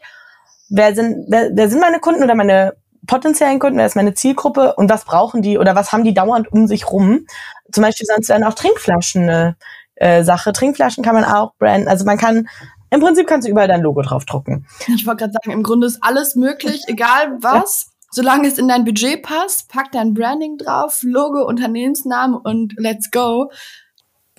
wer 0.70 0.94
sind, 0.94 1.26
wer, 1.30 1.50
wer 1.54 1.70
sind 1.70 1.82
meine 1.82 2.00
Kunden 2.00 2.24
oder 2.24 2.36
meine 2.36 2.74
potenziellen 3.08 3.60
Kunden, 3.60 3.78
wer 3.78 3.86
ist 3.86 3.96
meine 3.96 4.13
Zielgruppe 4.13 4.76
und 4.76 4.89
was 4.89 5.06
brauchen 5.06 5.42
die 5.42 5.58
oder 5.58 5.76
was 5.76 5.92
haben 5.92 6.04
die 6.04 6.13
dauernd 6.13 6.52
um 6.52 6.68
sich 6.68 6.92
rum. 6.92 7.26
Zum 7.72 7.84
Beispiel 7.84 8.06
sonst 8.06 8.30
werden 8.30 8.44
auch 8.44 8.54
Trinkflaschen 8.54 9.24
eine 9.24 9.56
äh, 9.96 10.24
Sache. 10.24 10.54
Trinkflaschen 10.54 11.04
kann 11.04 11.15
man 11.15 11.26
auch 11.26 11.54
branden. 11.58 11.88
Also 11.88 12.06
man 12.06 12.18
kann 12.18 12.48
im 12.91 12.99
Prinzip 12.99 13.28
kannst 13.28 13.47
du 13.47 13.52
überall 13.52 13.67
dein 13.67 13.82
Logo 13.82 14.02
drauf 14.02 14.25
drucken. 14.25 14.65
Ich 14.88 15.06
wollte 15.06 15.23
gerade 15.23 15.34
sagen, 15.34 15.52
im 15.52 15.63
Grunde 15.63 15.88
ist 15.88 16.04
alles 16.04 16.36
möglich, 16.36 16.84
egal 16.88 17.38
was. 17.41 17.91
Solange 18.12 18.47
es 18.47 18.58
in 18.58 18.67
dein 18.67 18.86
Budget 18.86 19.21
passt, 19.21 19.69
pack 19.69 19.91
dein 19.91 20.15
Branding 20.15 20.58
drauf, 20.58 21.02
Logo, 21.04 21.45
Unternehmensnamen 21.45 22.36
und 22.36 22.73
let's 22.78 23.12
go. 23.12 23.52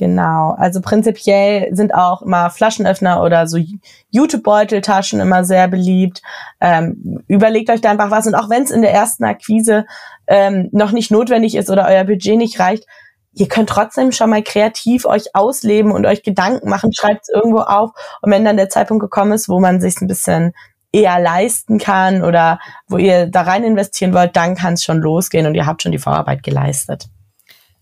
Genau, 0.00 0.54
also 0.56 0.80
prinzipiell 0.80 1.68
sind 1.76 1.94
auch 1.94 2.22
immer 2.22 2.48
Flaschenöffner 2.48 3.22
oder 3.22 3.46
so 3.46 3.58
YouTube-Beuteltaschen 4.08 5.20
immer 5.20 5.44
sehr 5.44 5.68
beliebt. 5.68 6.22
Ähm, 6.58 7.22
überlegt 7.28 7.68
euch 7.68 7.82
da 7.82 7.90
einfach 7.90 8.10
was 8.10 8.26
und 8.26 8.34
auch 8.34 8.48
wenn 8.48 8.62
es 8.62 8.70
in 8.70 8.80
der 8.80 8.94
ersten 8.94 9.24
Akquise 9.24 9.84
ähm, 10.26 10.70
noch 10.72 10.92
nicht 10.92 11.10
notwendig 11.10 11.54
ist 11.54 11.68
oder 11.68 11.86
euer 11.86 12.04
Budget 12.04 12.38
nicht 12.38 12.58
reicht, 12.58 12.86
ihr 13.32 13.48
könnt 13.48 13.68
trotzdem 13.68 14.12
schon 14.12 14.30
mal 14.30 14.42
kreativ 14.42 15.04
euch 15.04 15.34
ausleben 15.34 15.92
und 15.92 16.06
euch 16.06 16.22
Gedanken 16.22 16.68
machen, 16.68 16.92
schreibt 16.92 17.22
es 17.22 17.28
irgendwo 17.28 17.60
auf. 17.60 17.90
Und 18.22 18.30
wenn 18.30 18.44
dann 18.44 18.56
der 18.56 18.68
Zeitpunkt 18.68 19.02
gekommen 19.02 19.32
ist, 19.32 19.48
wo 19.48 19.60
man 19.60 19.80
sich 19.80 20.00
ein 20.00 20.08
bisschen 20.08 20.52
eher 20.92 21.20
leisten 21.20 21.78
kann 21.78 22.24
oder 22.24 22.58
wo 22.88 22.96
ihr 22.96 23.26
da 23.26 23.42
rein 23.42 23.64
investieren 23.64 24.12
wollt, 24.12 24.34
dann 24.34 24.56
kann 24.56 24.74
es 24.74 24.84
schon 24.84 24.98
losgehen 24.98 25.46
und 25.46 25.54
ihr 25.54 25.66
habt 25.66 25.82
schon 25.82 25.92
die 25.92 25.98
Vorarbeit 25.98 26.42
geleistet. 26.42 27.06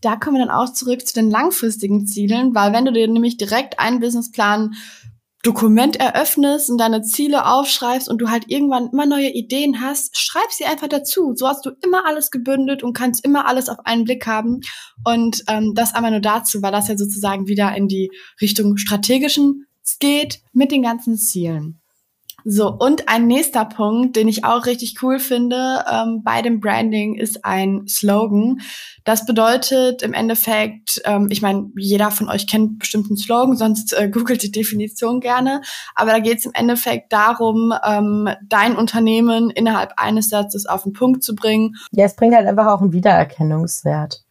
Da 0.01 0.15
kommen 0.15 0.37
wir 0.37 0.47
dann 0.47 0.55
auch 0.55 0.73
zurück 0.73 1.05
zu 1.05 1.15
den 1.15 1.31
langfristigen 1.31 2.07
Zielen, 2.07 2.55
weil 2.55 2.73
wenn 2.73 2.85
du 2.85 2.93
dir 2.93 3.09
nämlich 3.09 3.37
direkt 3.37 3.81
einen 3.81 3.99
Businessplan 3.99 4.75
Dokument 5.45 5.97
eröffnest 5.97 6.69
und 6.69 6.79
deine 6.79 7.03
Ziele 7.03 7.47
aufschreibst 7.47 8.09
und 8.09 8.19
du 8.19 8.29
halt 8.29 8.45
irgendwann 8.49 8.89
immer 8.93 9.07
neue 9.07 9.31
Ideen 9.31 9.81
hast, 9.81 10.19
schreib 10.19 10.51
sie 10.51 10.65
einfach 10.65 10.89
dazu. 10.89 11.33
So 11.37 11.47
hast 11.47 11.65
du 11.65 11.71
immer 11.85 12.07
alles 12.07 12.31
gebündelt 12.31 12.83
und 12.83 12.93
kannst 12.93 13.25
immer 13.25 13.47
alles 13.47 13.69
auf 13.69 13.79
einen 13.85 14.05
Blick 14.05 14.27
haben. 14.27 14.61
Und 15.05 15.45
ähm, 15.47 15.75
das 15.75 15.95
einmal 15.95 16.11
nur 16.11 16.21
dazu, 16.21 16.61
weil 16.61 16.73
das 16.73 16.89
ja 16.89 16.97
sozusagen 16.97 17.47
wieder 17.47 17.75
in 17.77 17.87
die 17.87 18.11
Richtung 18.41 18.77
strategischen 18.77 19.67
geht 20.01 20.41
mit 20.53 20.71
den 20.71 20.83
ganzen 20.83 21.17
Zielen. 21.17 21.78
So, 22.51 22.73
und 22.73 23.11
ein 23.11 23.27
nächster 23.27 23.67
Punkt, 23.67 24.17
den 24.17 24.27
ich 24.27 24.43
auch 24.43 24.65
richtig 24.65 25.03
cool 25.03 25.19
finde 25.19 25.85
ähm, 25.87 26.23
bei 26.25 26.41
dem 26.41 26.61
Branding, 26.61 27.15
ist 27.15 27.45
ein 27.45 27.87
Slogan. 27.87 28.63
Das 29.05 29.27
bedeutet 29.27 30.01
im 30.01 30.15
Endeffekt, 30.15 31.03
ähm, 31.05 31.29
ich 31.31 31.43
meine, 31.43 31.71
jeder 31.77 32.11
von 32.11 32.31
euch 32.31 32.47
kennt 32.47 32.79
bestimmt 32.79 33.11
einen 33.11 33.19
Slogan, 33.19 33.55
sonst 33.55 33.93
äh, 33.93 34.09
googelt 34.13 34.43
die 34.43 34.51
Definition 34.51 35.21
gerne. 35.21 35.61
Aber 35.95 36.13
da 36.13 36.21
geht 36.21 36.39
es 36.39 36.47
im 36.47 36.53
Endeffekt 36.55 37.13
darum, 37.13 37.75
ähm, 37.87 38.31
dein 38.49 38.77
Unternehmen 38.77 39.51
innerhalb 39.51 39.93
eines 39.99 40.31
Satzes 40.31 40.65
auf 40.65 40.85
den 40.85 40.95
Punkt 40.95 41.23
zu 41.23 41.35
bringen. 41.35 41.77
Ja, 41.93 42.07
es 42.07 42.17
bringt 42.17 42.35
halt 42.35 42.47
einfach 42.47 42.69
auch 42.69 42.81
einen 42.81 42.93
Wiedererkennungswert. 42.93 44.23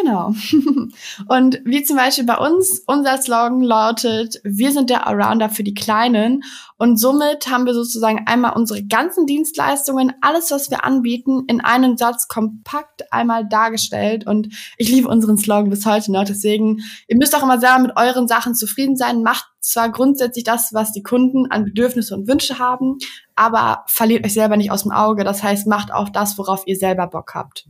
Genau. 0.00 0.34
Und 1.28 1.60
wie 1.64 1.82
zum 1.82 1.96
Beispiel 1.96 2.24
bei 2.24 2.36
uns, 2.36 2.82
unser 2.86 3.16
Slogan 3.18 3.62
lautet, 3.62 4.40
wir 4.44 4.72
sind 4.72 4.90
der 4.90 5.06
Arounder 5.06 5.48
für 5.48 5.64
die 5.64 5.74
Kleinen. 5.74 6.44
Und 6.76 6.98
somit 6.98 7.50
haben 7.50 7.66
wir 7.66 7.74
sozusagen 7.74 8.24
einmal 8.26 8.52
unsere 8.54 8.84
ganzen 8.84 9.26
Dienstleistungen, 9.26 10.12
alles, 10.20 10.50
was 10.50 10.70
wir 10.70 10.84
anbieten, 10.84 11.44
in 11.48 11.60
einem 11.60 11.96
Satz 11.96 12.28
kompakt 12.28 13.12
einmal 13.12 13.48
dargestellt. 13.48 14.26
Und 14.26 14.48
ich 14.76 14.88
liebe 14.88 15.08
unseren 15.08 15.38
Slogan 15.38 15.70
bis 15.70 15.84
heute 15.86 16.12
noch. 16.12 16.24
Deswegen, 16.24 16.80
ihr 17.08 17.16
müsst 17.16 17.34
auch 17.34 17.42
immer 17.42 17.58
selber 17.58 17.80
mit 17.80 17.96
euren 17.96 18.28
Sachen 18.28 18.54
zufrieden 18.54 18.96
sein. 18.96 19.22
Macht 19.22 19.46
zwar 19.60 19.90
grundsätzlich 19.90 20.44
das, 20.44 20.70
was 20.72 20.92
die 20.92 21.02
Kunden 21.02 21.50
an 21.50 21.64
Bedürfnisse 21.64 22.14
und 22.14 22.28
Wünsche 22.28 22.58
haben, 22.58 22.98
aber 23.34 23.84
verliert 23.86 24.24
euch 24.24 24.34
selber 24.34 24.56
nicht 24.56 24.70
aus 24.70 24.82
dem 24.82 24.92
Auge. 24.92 25.24
Das 25.24 25.42
heißt, 25.42 25.66
macht 25.66 25.92
auch 25.92 26.08
das, 26.08 26.38
worauf 26.38 26.66
ihr 26.66 26.76
selber 26.76 27.06
Bock 27.08 27.34
habt. 27.34 27.66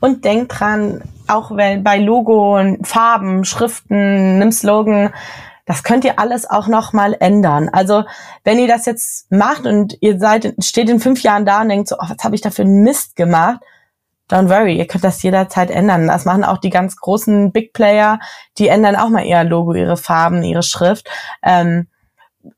Und 0.00 0.24
denkt 0.24 0.58
dran, 0.58 1.02
auch 1.26 1.50
wenn 1.56 1.82
bei 1.82 1.98
Logo, 1.98 2.60
Farben, 2.82 3.44
Schriften, 3.44 3.94
einem 3.94 4.52
Slogan, 4.52 5.12
das 5.66 5.82
könnt 5.82 6.04
ihr 6.04 6.18
alles 6.18 6.48
auch 6.48 6.68
noch 6.68 6.92
mal 6.92 7.14
ändern. 7.18 7.68
Also 7.68 8.04
wenn 8.44 8.58
ihr 8.58 8.68
das 8.68 8.86
jetzt 8.86 9.30
macht 9.32 9.66
und 9.66 9.98
ihr 10.00 10.18
seid 10.18 10.54
steht 10.60 10.88
in 10.88 11.00
fünf 11.00 11.22
Jahren 11.22 11.44
da 11.44 11.62
und 11.62 11.68
denkt 11.68 11.88
so, 11.88 11.96
oh, 11.98 12.06
was 12.08 12.22
habe 12.22 12.36
ich 12.36 12.40
da 12.40 12.50
für 12.50 12.62
einen 12.62 12.84
Mist 12.84 13.16
gemacht? 13.16 13.60
Don't 14.30 14.48
worry, 14.48 14.76
ihr 14.76 14.86
könnt 14.86 15.04
das 15.04 15.22
jederzeit 15.22 15.70
ändern. 15.70 16.06
Das 16.06 16.24
machen 16.24 16.44
auch 16.44 16.58
die 16.58 16.70
ganz 16.70 16.96
großen 16.96 17.52
Big 17.52 17.72
Player, 17.72 18.18
die 18.58 18.68
ändern 18.68 18.96
auch 18.96 19.08
mal 19.08 19.24
ihr 19.24 19.44
Logo, 19.44 19.74
ihre 19.74 19.96
Farben, 19.96 20.42
ihre 20.42 20.62
Schrift. 20.62 21.08
Ähm, 21.42 21.88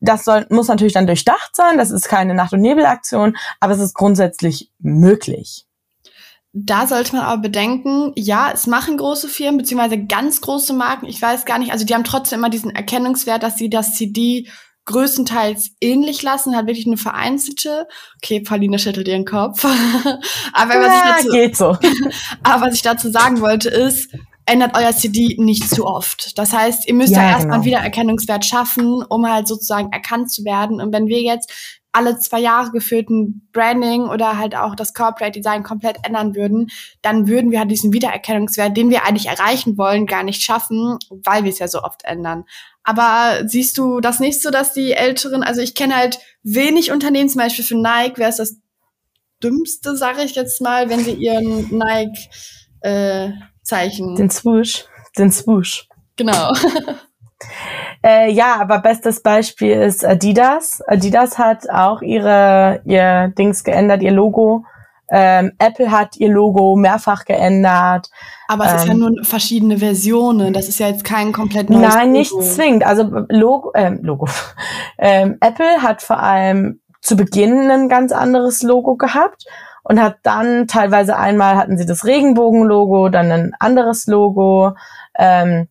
das 0.01 0.24
soll, 0.24 0.46
muss 0.51 0.68
natürlich 0.68 0.92
dann 0.92 1.07
durchdacht 1.07 1.55
sein. 1.55 1.79
Das 1.79 1.90
ist 1.90 2.09
keine 2.09 2.35
Nacht- 2.35 2.53
und 2.53 2.61
Nebelaktion, 2.61 3.37
aber 3.61 3.72
es 3.72 3.81
ist 3.81 3.94
grundsätzlich 3.94 4.70
möglich. 4.79 5.67
Da 6.61 6.87
sollte 6.87 7.14
man 7.14 7.25
aber 7.25 7.42
bedenken, 7.42 8.12
ja, 8.16 8.51
es 8.53 8.66
machen 8.66 8.97
große 8.97 9.29
Firmen, 9.29 9.59
beziehungsweise 9.59 10.05
ganz 10.05 10.40
große 10.40 10.73
Marken, 10.73 11.07
ich 11.07 11.23
weiß 11.23 11.44
gar 11.44 11.59
nicht, 11.59 11.73
also 11.73 11.85
die 11.85 11.94
haben 11.94 12.05
trotzdem 12.05 12.40
immer 12.40 12.51
diesen 12.51 12.75
Erkennungswert, 12.75 13.42
dass 13.42 13.57
sie 13.57 13.71
das 13.71 13.94
CD 13.94 14.49
größtenteils 14.87 15.73
ähnlich 15.81 16.23
lassen, 16.23 16.57
hat 16.57 16.66
wirklich 16.66 16.87
eine 16.87 16.97
vereinzelte. 16.97 17.87
Okay, 18.16 18.40
Pauline 18.40 18.79
schüttelt 18.79 19.07
ihren 19.07 19.27
Kopf. 19.27 19.64
aber 20.53 20.75
ja, 20.75 20.81
was 20.81 20.94
ich 20.94 21.23
dazu, 21.23 21.29
geht 21.29 21.57
so. 21.57 21.66
aber 22.42 22.66
was 22.66 22.75
ich 22.75 22.83
dazu 22.83 23.11
sagen 23.11 23.40
wollte 23.40 23.68
ist, 23.68 24.11
ändert 24.47 24.77
euer 24.77 24.97
CD 24.97 25.37
nicht 25.38 25.68
zu 25.68 25.85
oft. 25.85 26.38
Das 26.38 26.55
heißt, 26.55 26.88
ihr 26.88 26.94
müsst 26.94 27.12
ja, 27.12 27.23
ja 27.23 27.29
erstmal 27.29 27.42
genau. 27.42 27.55
einen 27.55 27.64
Wiedererkennungswert 27.66 28.47
schaffen, 28.47 29.05
um 29.09 29.31
halt 29.31 29.47
sozusagen 29.47 29.92
erkannt 29.92 30.33
zu 30.33 30.44
werden. 30.44 30.81
Und 30.81 30.92
wenn 30.92 31.07
wir 31.07 31.21
jetzt 31.21 31.77
alle 31.92 32.18
zwei 32.18 32.40
Jahre 32.40 32.70
geführten 32.70 33.48
Branding 33.53 34.09
oder 34.09 34.38
halt 34.38 34.55
auch 34.55 34.74
das 34.74 34.94
Corporate 34.94 35.33
Design 35.33 35.62
komplett 35.62 35.98
ändern 36.05 36.35
würden, 36.35 36.68
dann 37.03 37.29
würden 37.29 37.51
wir 37.51 37.61
halt 37.61 37.70
diesen 37.70 37.92
Wiedererkennungswert, 37.92 38.77
den 38.77 38.90
wir 38.90 39.05
eigentlich 39.05 39.27
erreichen 39.27 39.79
wollen, 39.79 40.07
gar 40.07 40.22
nicht 40.22 40.42
schaffen, 40.42 40.98
weil 41.11 41.44
wir 41.44 41.51
es 41.51 41.59
ja 41.59 41.68
so 41.68 41.83
oft 41.83 42.05
ändern. 42.05 42.44
Aber 42.85 43.46
siehst 43.46 43.77
du 43.79 44.01
das 44.01 44.20
nicht 44.20 44.42
so, 44.42 44.51
dass 44.51 44.72
die 44.72 44.92
Älteren, 44.92 45.42
also 45.42 45.61
ich 45.61 45.74
kenne 45.74 45.96
halt 45.96 46.18
wenig 46.42 46.92
Unternehmen, 46.92 47.29
zum 47.29 47.40
Beispiel 47.40 47.64
für 47.64 47.77
Nike, 47.77 48.18
wäre 48.18 48.31
es 48.31 48.37
das 48.37 48.57
Dümmste, 49.42 49.96
sage 49.96 50.22
ich 50.22 50.35
jetzt 50.35 50.61
mal, 50.61 50.90
wenn 50.90 51.05
sie 51.05 51.12
ihren 51.12 51.68
Nike 51.70 52.29
äh, 52.81 53.31
Zeichen. 53.62 54.16
Den 54.16 54.31
Swoosh. 54.31 54.85
Den 55.16 55.31
Swoosh. 55.31 55.88
Genau. 56.16 56.53
Äh, 58.05 58.31
ja, 58.31 58.57
aber 58.61 58.79
bestes 58.79 59.22
Beispiel 59.22 59.81
ist 59.81 60.05
Adidas. 60.05 60.83
Adidas 60.87 61.38
hat 61.38 61.68
auch 61.70 62.03
ihre 62.03 62.81
ihr 62.85 63.33
Dings 63.37 63.64
geändert, 63.64 64.03
ihr 64.03 64.12
Logo. 64.12 64.64
Ähm, 65.11 65.53
Apple 65.59 65.90
hat 65.90 66.16
ihr 66.16 66.29
Logo 66.29 66.77
mehrfach 66.77 67.24
geändert. 67.24 68.11
Aber 68.46 68.66
es 68.66 68.70
ähm, 68.70 68.77
ist 68.77 68.87
ja 68.87 68.92
ähm, 68.92 68.98
nur 68.98 69.24
verschiedene 69.24 69.79
Versionen. 69.79 70.53
Das 70.53 70.68
ist 70.68 70.79
ja 70.79 70.88
jetzt 70.88 71.05
kein 71.05 71.33
komplett 71.33 71.70
neues 71.70 71.94
Nein, 71.94 72.09
Logo. 72.09 72.18
nicht 72.18 72.42
zwingend. 72.42 72.85
Also 72.85 73.05
Logo, 73.29 73.72
ähm, 73.74 74.01
Logo. 74.03 74.29
ähm, 74.98 75.38
Apple 75.40 75.83
hat 75.83 76.03
vor 76.03 76.22
allem 76.22 76.81
zu 77.01 77.16
Beginn 77.16 77.70
ein 77.70 77.88
ganz 77.88 78.12
anderes 78.12 78.62
Logo 78.62 78.96
gehabt 78.96 79.44
und 79.83 80.01
hat 80.01 80.18
dann 80.24 80.66
teilweise 80.66 81.16
einmal 81.16 81.57
hatten 81.57 81.79
sie 81.79 81.87
das 81.87 82.05
Regenbogen-Logo, 82.05 83.09
dann 83.09 83.33
ein 83.33 83.53
anderes 83.59 84.07
Logo. 84.07 84.74
Ähm, 85.18 85.68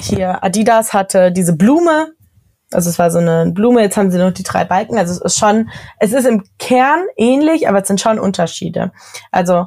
hier 0.00 0.42
Adidas 0.42 0.92
hatte 0.92 1.32
diese 1.32 1.56
Blume, 1.56 2.12
also 2.72 2.90
es 2.90 2.98
war 2.98 3.10
so 3.10 3.18
eine 3.18 3.50
Blume, 3.52 3.82
jetzt 3.82 3.96
haben 3.96 4.10
sie 4.10 4.18
noch 4.18 4.32
die 4.32 4.42
drei 4.42 4.64
Balken. 4.64 4.98
Also 4.98 5.12
es 5.12 5.20
ist 5.20 5.38
schon, 5.38 5.70
es 5.98 6.12
ist 6.12 6.26
im 6.26 6.44
Kern 6.58 7.00
ähnlich, 7.16 7.68
aber 7.68 7.82
es 7.82 7.88
sind 7.88 8.00
schon 8.00 8.18
Unterschiede. 8.18 8.92
Also 9.30 9.66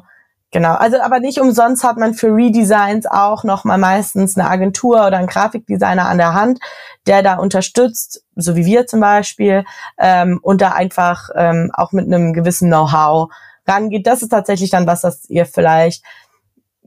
genau, 0.50 0.74
also 0.74 1.00
aber 1.00 1.20
nicht 1.20 1.40
umsonst 1.40 1.84
hat 1.84 1.96
man 1.96 2.14
für 2.14 2.28
Redesigns 2.28 3.06
auch 3.06 3.44
noch 3.44 3.64
mal 3.64 3.78
meistens 3.78 4.36
eine 4.36 4.48
Agentur 4.48 5.06
oder 5.06 5.16
einen 5.16 5.26
Grafikdesigner 5.26 6.06
an 6.06 6.18
der 6.18 6.34
Hand, 6.34 6.60
der 7.06 7.22
da 7.22 7.36
unterstützt, 7.36 8.24
so 8.36 8.56
wie 8.56 8.66
wir 8.66 8.86
zum 8.86 9.00
Beispiel, 9.00 9.64
ähm, 9.98 10.38
und 10.42 10.60
da 10.60 10.72
einfach 10.72 11.30
ähm, 11.34 11.70
auch 11.72 11.92
mit 11.92 12.06
einem 12.06 12.34
gewissen 12.34 12.68
Know-how 12.68 13.30
rangeht. 13.66 14.06
Das 14.06 14.22
ist 14.22 14.30
tatsächlich 14.30 14.70
dann 14.70 14.86
was, 14.86 15.00
das 15.00 15.28
ihr 15.30 15.46
vielleicht 15.46 16.04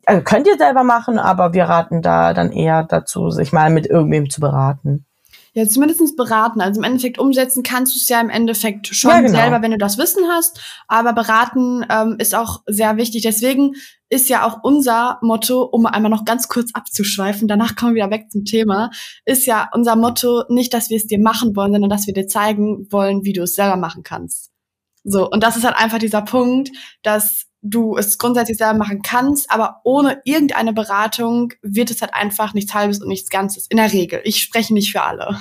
also 0.05 0.23
könnt 0.23 0.47
ihr 0.47 0.57
selber 0.57 0.83
machen, 0.83 1.19
aber 1.19 1.53
wir 1.53 1.65
raten 1.65 2.01
da 2.01 2.33
dann 2.33 2.51
eher 2.51 2.83
dazu, 2.83 3.29
sich 3.29 3.51
mal 3.51 3.69
mit 3.69 3.85
irgendwem 3.85 4.29
zu 4.29 4.41
beraten. 4.41 5.05
Ja, 5.53 5.67
zumindestens 5.67 6.15
beraten. 6.15 6.61
Also 6.61 6.79
im 6.79 6.85
Endeffekt 6.85 7.19
umsetzen 7.19 7.61
kannst 7.61 7.93
du 7.93 7.97
es 7.97 8.07
ja 8.07 8.21
im 8.21 8.29
Endeffekt 8.29 8.87
schon 8.87 9.11
Ja, 9.11 9.19
genau. 9.19 9.37
selber, 9.37 9.61
wenn 9.61 9.71
du 9.71 9.77
das 9.77 9.97
Wissen 9.97 10.23
hast. 10.29 10.61
Aber 10.87 11.11
beraten 11.11 11.85
ähm, 11.89 12.15
ist 12.19 12.33
auch 12.33 12.61
sehr 12.67 12.95
wichtig. 12.95 13.23
Deswegen 13.23 13.73
ist 14.07 14.29
ja 14.29 14.45
auch 14.45 14.59
unser 14.63 15.19
Motto, 15.21 15.63
um 15.63 15.85
einmal 15.85 16.09
noch 16.09 16.23
ganz 16.23 16.47
kurz 16.47 16.71
abzuschweifen, 16.73 17.49
danach 17.49 17.75
kommen 17.75 17.95
wir 17.95 18.05
wieder 18.05 18.15
weg 18.15 18.31
zum 18.31 18.45
Thema, 18.45 18.91
ist 19.25 19.45
ja 19.45 19.69
unser 19.73 19.95
Motto 19.95 20.43
nicht, 20.49 20.73
dass 20.73 20.89
wir 20.89 20.97
es 20.97 21.07
dir 21.07 21.19
machen 21.19 21.55
wollen, 21.55 21.71
sondern 21.71 21.89
dass 21.89 22.07
wir 22.07 22.13
dir 22.13 22.27
zeigen 22.27 22.87
wollen, 22.91 23.23
wie 23.23 23.33
du 23.33 23.43
es 23.43 23.55
selber 23.55 23.77
machen 23.77 24.03
kannst. 24.03 24.51
So, 25.03 25.29
und 25.29 25.43
das 25.43 25.57
ist 25.57 25.63
halt 25.63 25.77
einfach 25.77 25.97
dieser 25.97 26.21
Punkt, 26.21 26.71
dass 27.03 27.45
du 27.61 27.97
es 27.97 28.17
grundsätzlich 28.17 28.57
selber 28.57 28.79
machen 28.79 29.01
kannst, 29.01 29.51
aber 29.51 29.81
ohne 29.83 30.21
irgendeine 30.25 30.73
Beratung 30.73 31.53
wird 31.61 31.91
es 31.91 32.01
halt 32.01 32.13
einfach 32.13 32.53
nichts 32.53 32.73
Halbes 32.73 33.01
und 33.01 33.07
nichts 33.07 33.29
Ganzes. 33.29 33.67
In 33.67 33.77
der 33.77 33.93
Regel. 33.93 34.21
Ich 34.23 34.41
spreche 34.41 34.73
nicht 34.73 34.91
für 34.91 35.03
alle. 35.03 35.37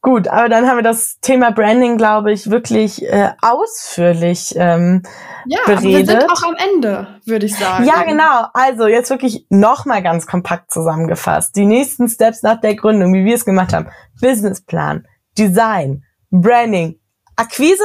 Gut, 0.00 0.26
aber 0.26 0.48
dann 0.48 0.66
haben 0.66 0.78
wir 0.78 0.82
das 0.82 1.20
Thema 1.20 1.52
Branding, 1.52 1.96
glaube 1.96 2.32
ich, 2.32 2.50
wirklich 2.50 3.02
äh, 3.04 3.30
ausführlich 3.40 4.52
ähm, 4.56 5.02
Ja, 5.46 5.60
aber 5.64 5.80
wir 5.80 5.90
beredet. 5.92 6.22
sind 6.22 6.30
auch 6.32 6.42
am 6.42 6.56
Ende, 6.56 7.20
würde 7.24 7.46
ich 7.46 7.56
sagen. 7.56 7.84
Ja, 7.84 8.02
genau. 8.02 8.46
Also 8.52 8.88
jetzt 8.88 9.10
wirklich 9.10 9.46
nochmal 9.48 10.02
ganz 10.02 10.26
kompakt 10.26 10.72
zusammengefasst. 10.72 11.54
Die 11.54 11.66
nächsten 11.66 12.08
Steps 12.08 12.42
nach 12.42 12.60
der 12.60 12.74
Gründung, 12.74 13.14
wie 13.14 13.24
wir 13.24 13.36
es 13.36 13.44
gemacht 13.44 13.72
haben. 13.72 13.90
Businessplan, 14.20 15.06
Design, 15.38 16.02
Branding, 16.30 16.98
Akquise 17.36 17.84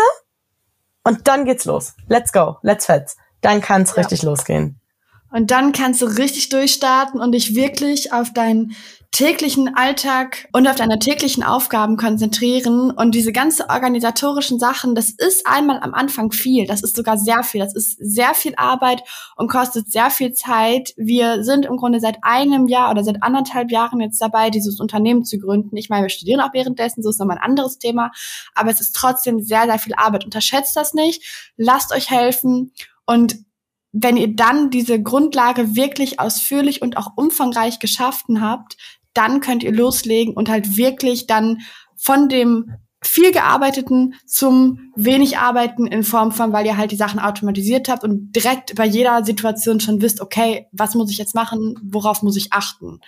und 1.08 1.28
dann 1.28 1.46
geht's 1.46 1.66
los. 1.66 1.94
Let's 2.08 2.32
go, 2.32 2.58
let's 2.62 2.86
fetz. 2.86 3.18
Dann 3.42 3.62
kann's 3.62 3.92
Ja. 3.96 4.02
richtig 4.02 4.24
losgehen. 4.24 4.80
Und 5.32 5.52
dann 5.52 5.72
kannst 5.74 6.02
du 6.02 6.06
richtig 6.06 6.50
durchstarten 6.50 7.20
und 7.20 7.34
dich 7.34 7.54
wirklich 7.54 8.14
auf 8.14 8.32
deinen 8.34 8.76
täglichen 9.12 9.76
Alltag 9.76 10.48
und 10.54 10.68
auf 10.68 10.76
deine 10.76 11.00
täglichen 11.00 11.44
Aufgaben 11.44 11.98
konzentrieren. 11.98 12.92
Und 12.92 13.16
diese 13.16 13.32
ganze 13.32 13.70
organisatorischen 13.70 14.60
Sachen, 14.60 14.96
das 14.96 15.10
ist 15.10 15.48
einmal 15.48 15.80
am 15.82 15.94
Anfang 15.94 16.32
viel. 16.32 16.68
Das 16.68 16.82
ist 16.82 16.96
sogar 16.96 17.18
sehr 17.18 17.44
viel. 17.44 17.62
Das 17.62 17.76
ist 17.76 17.98
sehr 18.00 18.34
viel 18.34 18.54
Arbeit 18.58 19.02
und 19.36 19.50
kostet 19.50 19.92
sehr 19.92 20.10
viel 20.10 20.34
Zeit. 20.34 20.94
Wir 20.98 21.44
sind 21.44 21.66
im 21.66 21.78
Grunde 21.78 22.00
seit 22.00 22.18
einem 22.22 22.68
Jahr 22.68 22.92
oder 22.92 23.04
seit 23.04 23.24
anderthalb 23.24 23.72
Jahren 23.72 24.02
jetzt 24.02 24.22
dabei, 24.22 24.50
dieses 24.50 24.80
Unternehmen 24.80 25.24
zu 25.24 25.40
gründen. 25.40 25.78
Ich 25.78 25.90
meine, 25.90 26.04
wir 26.04 26.10
studieren 26.10 26.42
auch 26.42 26.54
währenddessen, 26.54 27.02
so 27.02 27.10
ist 27.10 27.20
nochmal 27.20 27.38
ein 27.38 27.44
anderes 27.44 27.80
Thema. 27.80 28.12
Aber 28.54 28.70
es 28.70 28.82
ist 28.82 28.96
trotzdem 28.96 29.42
sehr, 29.42 29.66
sehr 29.66 29.80
viel 29.80 29.94
Arbeit. 29.96 30.26
Unterschätzt 30.26 30.76
das 30.76 30.94
nicht. 30.94 31.54
Lasst 31.56 31.94
euch 31.94 32.12
helfen. 32.12 32.72
Und 33.06 33.47
wenn 33.92 34.18
ihr 34.18 34.36
dann 34.36 34.70
diese 34.70 35.02
Grundlage 35.02 35.76
wirklich 35.76 36.20
ausführlich 36.20 36.82
und 36.82 36.98
auch 36.98 37.12
umfangreich 37.16 37.80
geschaffen 37.80 38.42
habt, 38.42 38.78
dann 39.14 39.40
könnt 39.42 39.64
ihr 39.64 39.72
loslegen 39.72 40.34
und 40.34 40.50
halt 40.50 40.78
wirklich 40.78 41.28
dann 41.28 41.62
von 41.96 42.30
dem 42.30 42.72
viel 43.02 43.32
gearbeiteten 43.32 44.16
zum 44.26 44.92
wenig 44.96 45.38
arbeiten 45.38 45.88
in 45.88 46.04
Form 46.04 46.32
von, 46.32 46.52
weil 46.52 46.66
ihr 46.66 46.78
halt 46.78 46.92
die 46.92 46.98
Sachen 46.98 47.20
automatisiert 47.20 47.90
habt 47.90 48.04
und 48.04 48.32
direkt 48.34 48.76
bei 48.76 48.86
jeder 48.86 49.24
Situation 49.24 49.80
schon 49.80 50.02
wisst, 50.02 50.20
okay, 50.22 50.68
was 50.72 50.96
muss 50.96 51.12
ich 51.12 51.18
jetzt 51.18 51.36
machen, 51.36 51.76
worauf 51.84 52.22
muss 52.24 52.38
ich 52.38 52.54
achten. 52.54 53.00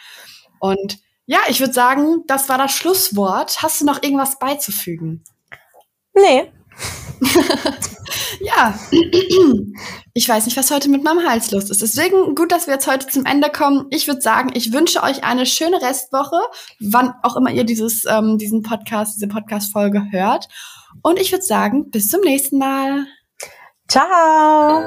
Und 0.59 0.99
ja, 1.25 1.39
ich 1.47 1.59
würde 1.59 1.73
sagen, 1.73 2.23
das 2.27 2.49
war 2.49 2.57
das 2.57 2.71
Schlusswort. 2.71 3.61
Hast 3.61 3.81
du 3.81 3.85
noch 3.85 4.01
irgendwas 4.01 4.39
beizufügen? 4.39 5.23
Nee, 6.13 6.51
Ja, 8.41 8.79
ich 10.13 10.27
weiß 10.27 10.45
nicht, 10.45 10.57
was 10.57 10.71
heute 10.71 10.89
mit 10.89 11.03
meinem 11.03 11.27
Hals 11.27 11.51
los 11.51 11.69
ist. 11.69 11.81
Deswegen 11.81 12.35
gut, 12.35 12.51
dass 12.51 12.67
wir 12.67 12.73
jetzt 12.75 12.87
heute 12.87 13.07
zum 13.07 13.25
Ende 13.25 13.49
kommen. 13.49 13.87
Ich 13.89 14.07
würde 14.07 14.21
sagen, 14.21 14.51
ich 14.53 14.73
wünsche 14.73 15.03
euch 15.03 15.23
eine 15.23 15.45
schöne 15.45 15.81
Restwoche, 15.81 16.39
wann 16.79 17.13
auch 17.23 17.35
immer 17.35 17.51
ihr 17.51 17.63
dieses, 17.63 18.05
ähm, 18.05 18.37
diesen 18.37 18.61
Podcast, 18.61 19.15
diese 19.15 19.27
Podcast-Folge 19.27 20.03
hört. 20.11 20.47
Und 21.01 21.19
ich 21.19 21.31
würde 21.31 21.45
sagen, 21.45 21.89
bis 21.91 22.09
zum 22.09 22.21
nächsten 22.21 22.57
Mal. 22.57 23.05
ciao. 23.87 24.83